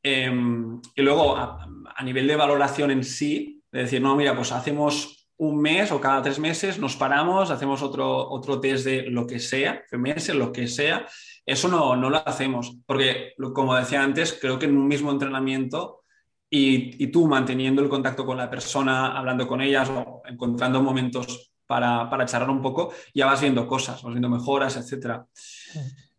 Em, 0.04 0.80
y 0.96 1.02
luego, 1.02 1.36
a, 1.36 1.66
nivel 2.04 2.28
de 2.28 2.36
valoración 2.36 2.92
en 2.92 3.04
sí, 3.04 3.62
de 3.72 3.82
decir, 3.82 4.02
no, 4.02 4.16
mira, 4.16 4.36
pues 4.36 4.52
hacemos 4.52 5.28
un 5.38 5.62
mes 5.62 5.92
o 5.92 6.00
cada 6.00 6.22
tres 6.22 6.40
meses 6.40 6.80
nos 6.80 6.96
paramos, 6.96 7.50
hacemos 7.50 7.82
otro, 7.82 8.30
otro 8.30 8.60
test 8.60 8.86
de 8.86 9.04
lo 9.10 9.26
que 9.26 9.40
sea, 9.40 9.84
FMS, 9.90 10.34
lo 10.36 10.52
que 10.52 10.68
sea. 10.68 11.06
Eso 11.46 11.68
no, 11.68 11.96
no 11.96 12.10
lo 12.10 12.26
hacemos, 12.28 12.78
porque 12.86 13.34
como 13.54 13.76
decía 13.76 14.04
antes, 14.04 14.38
creo 14.40 14.60
que 14.60 14.66
en 14.68 14.78
un 14.78 14.88
mismo 14.88 15.12
entrenamiento 15.12 16.00
y, 16.50 17.08
tú 17.08 17.28
manteniendo 17.28 17.82
el 17.82 17.90
contacto 17.90 18.26
con 18.26 18.38
la 18.38 18.50
persona, 18.50 19.18
hablando 19.18 19.48
con 19.48 19.62
ellas 19.62 19.90
o 19.90 20.22
encontrando 20.26 20.82
momentos 20.82 21.52
para, 21.68 22.10
para 22.10 22.26
charlar 22.26 22.50
un 22.50 22.62
poco, 22.62 22.92
ya 23.14 23.28
vas 23.28 23.42
viendo 23.42 23.68
cosas, 23.68 24.02
vas 24.02 24.14
viendo 24.14 24.30
mejoras, 24.30 24.76
etcétera. 24.76 25.26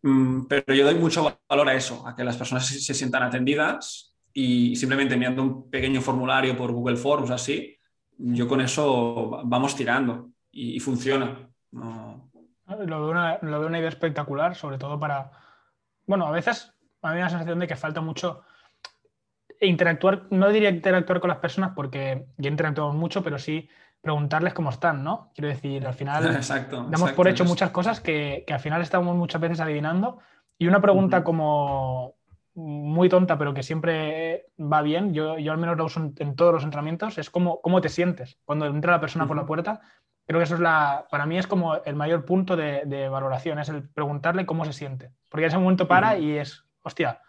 Mm, 0.03 0.45
pero 0.47 0.73
yo 0.73 0.85
doy 0.85 0.95
mucho 0.95 1.37
valor 1.47 1.69
a 1.69 1.73
eso, 1.73 2.07
a 2.07 2.15
que 2.15 2.23
las 2.23 2.37
personas 2.37 2.65
se, 2.65 2.93
sientan 2.93 3.23
atendidas 3.23 4.15
y 4.33 4.75
simplemente 4.75 5.13
enviando 5.13 5.43
un 5.43 5.69
pequeño 5.69 6.01
formulario 6.01 6.55
por 6.55 6.71
Google 6.71 6.95
Forms 6.95 7.29
así, 7.31 7.77
yo 8.17 8.47
con 8.47 8.61
eso 8.61 9.41
vamos 9.43 9.75
tirando 9.75 10.31
y, 10.51 10.79
funciona. 10.79 11.49
Lo, 11.71 12.29
veo 12.77 13.09
una, 13.09 13.37
lo, 13.41 13.59
veo 13.59 13.67
una, 13.67 13.79
idea 13.79 13.89
espectacular, 13.89 14.55
sobre 14.55 14.77
todo 14.77 14.99
para... 14.99 15.31
Bueno, 16.05 16.27
a 16.27 16.31
veces 16.31 16.73
a 17.01 17.09
mí 17.09 17.15
me 17.15 17.19
da 17.19 17.25
la 17.25 17.29
sensación 17.29 17.59
de 17.59 17.67
que 17.67 17.75
falta 17.75 17.99
mucho 18.01 18.43
interactuar, 19.67 20.23
no 20.31 20.49
diría 20.49 20.69
interactuar 20.69 21.19
con 21.19 21.29
las 21.29 21.37
personas 21.37 21.71
porque 21.75 22.25
ya 22.37 22.49
interactuamos 22.49 22.95
mucho, 22.95 23.23
pero 23.23 23.37
sí 23.37 23.69
preguntarles 24.01 24.53
cómo 24.53 24.71
están, 24.71 25.03
¿no? 25.03 25.31
Quiero 25.35 25.49
decir, 25.49 25.85
al 25.85 25.93
final 25.93 26.25
exacto, 26.35 26.87
damos 26.89 27.11
por 27.11 27.27
hecho 27.27 27.45
muchas 27.45 27.69
cosas 27.69 28.01
que, 28.01 28.43
al 28.49 28.59
final 28.59 28.81
estamos 28.81 29.15
muchas 29.15 29.39
veces 29.39 29.59
adivinando 29.59 30.19
Y 30.57 30.67
una 30.67 30.81
pregunta 30.81 31.23
como 31.23 32.15
muy 32.53 33.07
tonta, 33.07 33.37
pero 33.37 33.53
que 33.53 33.63
siempre 33.63 34.47
va 34.59 34.81
bien, 34.81 35.13
yo, 35.13 35.37
yo 35.37 35.51
al 35.51 35.57
menos 35.57 35.77
la 35.77 35.83
uso 35.83 36.11
en, 36.17 36.35
todos 36.35 36.53
los 36.53 36.63
entrenamientos, 36.63 37.17
es 37.17 37.29
cómo, 37.29 37.61
cómo 37.61 37.79
te 37.79 37.89
sientes 37.89 38.37
cuando 38.43 38.65
entra 38.65 38.91
la 38.91 38.99
persona 38.99 39.27
por 39.27 39.37
la 39.37 39.45
puerta. 39.45 39.81
Creo 40.25 40.39
que 40.39 40.43
eso 40.43 40.55
es 40.55 40.61
la, 40.61 41.07
para 41.09 41.25
mí 41.25 41.37
es 41.37 41.47
como 41.47 41.75
el 41.83 41.95
mayor 41.95 42.25
punto 42.25 42.55
de, 42.55 43.09
valoración, 43.09 43.59
es 43.59 43.69
el 43.69 43.87
preguntarle 43.89 44.45
cómo 44.45 44.65
se 44.65 44.73
siente. 44.73 45.11
Porque 45.29 45.45
en 45.45 45.49
ese 45.49 45.57
momento 45.57 45.87
para 45.87 46.17
y 46.17 46.37
es, 46.37 46.65
hostia, 46.83 47.21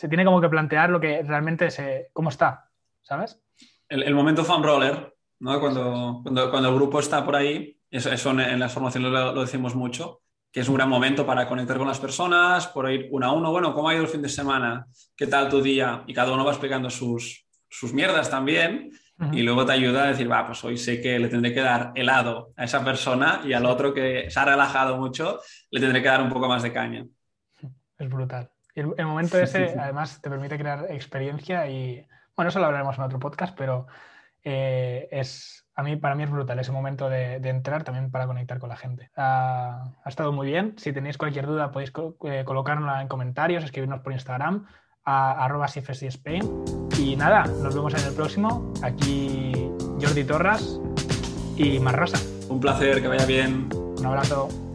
se 0.00 0.08
tiene 0.08 0.24
como 0.24 0.40
que 0.40 0.48
plantear 0.48 0.88
lo 0.88 0.98
que 0.98 1.22
realmente 1.22 1.70
se, 1.70 2.08
cómo 2.14 2.30
está, 2.30 2.70
¿sabes? 3.02 3.38
El, 3.86 4.14
momento 4.14 4.46
fan 4.46 4.62
roller, 4.62 5.14
¿no? 5.40 5.60
Cuando, 5.60 6.20
cuando, 6.22 6.50
cuando, 6.50 6.70
el 6.70 6.74
grupo 6.74 7.00
está 7.00 7.22
por 7.22 7.36
ahí, 7.36 7.78
eso, 7.90 8.10
eso 8.10 8.30
en, 8.30 8.58
las 8.58 8.72
formaciones 8.72 9.12
lo 9.12 9.42
decimos 9.42 9.74
mucho, 9.74 10.22
que 10.50 10.60
es 10.60 10.68
un 10.70 10.76
gran 10.76 10.88
momento 10.88 11.26
para 11.26 11.46
conectar 11.46 11.76
con 11.76 11.86
las 11.86 12.00
personas, 12.00 12.66
por 12.68 12.90
ir 12.90 13.08
uno 13.10 13.26
a 13.26 13.32
uno, 13.32 13.50
bueno, 13.50 13.74
¿cómo 13.74 13.90
ha 13.90 13.94
ido 13.94 14.04
el 14.04 14.08
fin 14.08 14.22
de 14.22 14.30
semana? 14.30 14.86
¿Qué 15.14 15.26
tal 15.26 15.50
tu 15.50 15.60
día? 15.60 16.02
Y 16.06 16.14
cada 16.14 16.32
uno 16.32 16.46
va 16.46 16.52
explicando 16.52 16.88
sus, 16.88 17.46
sus 17.68 17.92
mierdas 17.92 18.30
también. 18.30 18.92
Y 19.32 19.42
luego 19.42 19.66
te 19.66 19.72
ayuda 19.72 20.04
a 20.04 20.06
decir, 20.06 20.32
va, 20.32 20.46
pues 20.46 20.64
hoy 20.64 20.78
sé 20.78 20.98
que 21.02 21.18
le 21.18 21.28
tendré 21.28 21.52
que 21.52 21.60
dar 21.60 21.92
helado 21.94 22.54
a 22.56 22.64
esa 22.64 22.82
persona 22.82 23.42
y 23.44 23.52
al 23.52 23.66
otro 23.66 23.92
que 23.92 24.30
se 24.30 24.40
ha 24.40 24.46
relajado 24.46 24.96
mucho, 24.96 25.40
le 25.70 25.78
tendré 25.78 26.00
que 26.00 26.08
dar 26.08 26.22
un 26.22 26.30
poco 26.30 26.48
más 26.48 26.62
de 26.62 26.72
caña. 26.72 27.04
Es 27.98 28.08
brutal. 28.08 28.50
Y 28.74 28.80
el, 28.80 29.06
momento 29.06 29.38
ese, 29.38 29.74
además, 29.78 30.20
te 30.20 30.30
permite 30.30 30.58
crear 30.58 30.86
experiencia 30.90 31.68
y, 31.68 32.06
bueno, 32.36 32.48
eso 32.48 32.60
lo 32.60 32.66
hablaremos 32.66 32.96
en 32.96 33.04
otro 33.04 33.18
podcast, 33.18 33.56
pero 33.56 33.86
eh, 34.44 35.08
es, 35.10 35.66
a 35.74 35.82
mí, 35.82 35.96
para 35.96 36.14
mí 36.14 36.22
es 36.22 36.30
brutal 36.30 36.58
ese 36.58 36.72
momento 36.72 37.08
de, 37.08 37.36
entrar 37.36 37.84
también 37.84 38.10
para 38.10 38.26
conectar 38.26 38.58
con 38.58 38.68
la 38.68 38.76
gente. 38.76 39.10
Ha, 39.16 39.92
estado 40.06 40.32
muy 40.32 40.46
bien. 40.46 40.74
Si 40.78 40.92
tenéis 40.92 41.18
cualquier 41.18 41.46
duda 41.46 41.70
podéis 41.70 41.92
eh, 42.24 42.44
colocarla 42.44 43.02
en 43.02 43.08
comentarios, 43.08 43.64
escribirnos 43.64 44.00
por 44.00 44.12
Instagram 44.12 44.66
a 45.04 45.44
arroba 45.44 45.66
Spain. 45.66 46.64
Y 46.98 47.16
nada, 47.16 47.44
nos 47.44 47.74
vemos 47.74 47.94
en 47.94 48.06
el 48.06 48.14
próximo. 48.14 48.72
Aquí 48.82 49.52
Jordi 50.00 50.24
Torras 50.24 50.80
y 51.56 51.78
Marrosa. 51.78 52.18
Un 52.48 52.60
placer, 52.60 53.00
que 53.00 53.08
vaya 53.08 53.26
bien. 53.26 53.68
Un 53.74 54.06
abrazo. 54.06 54.69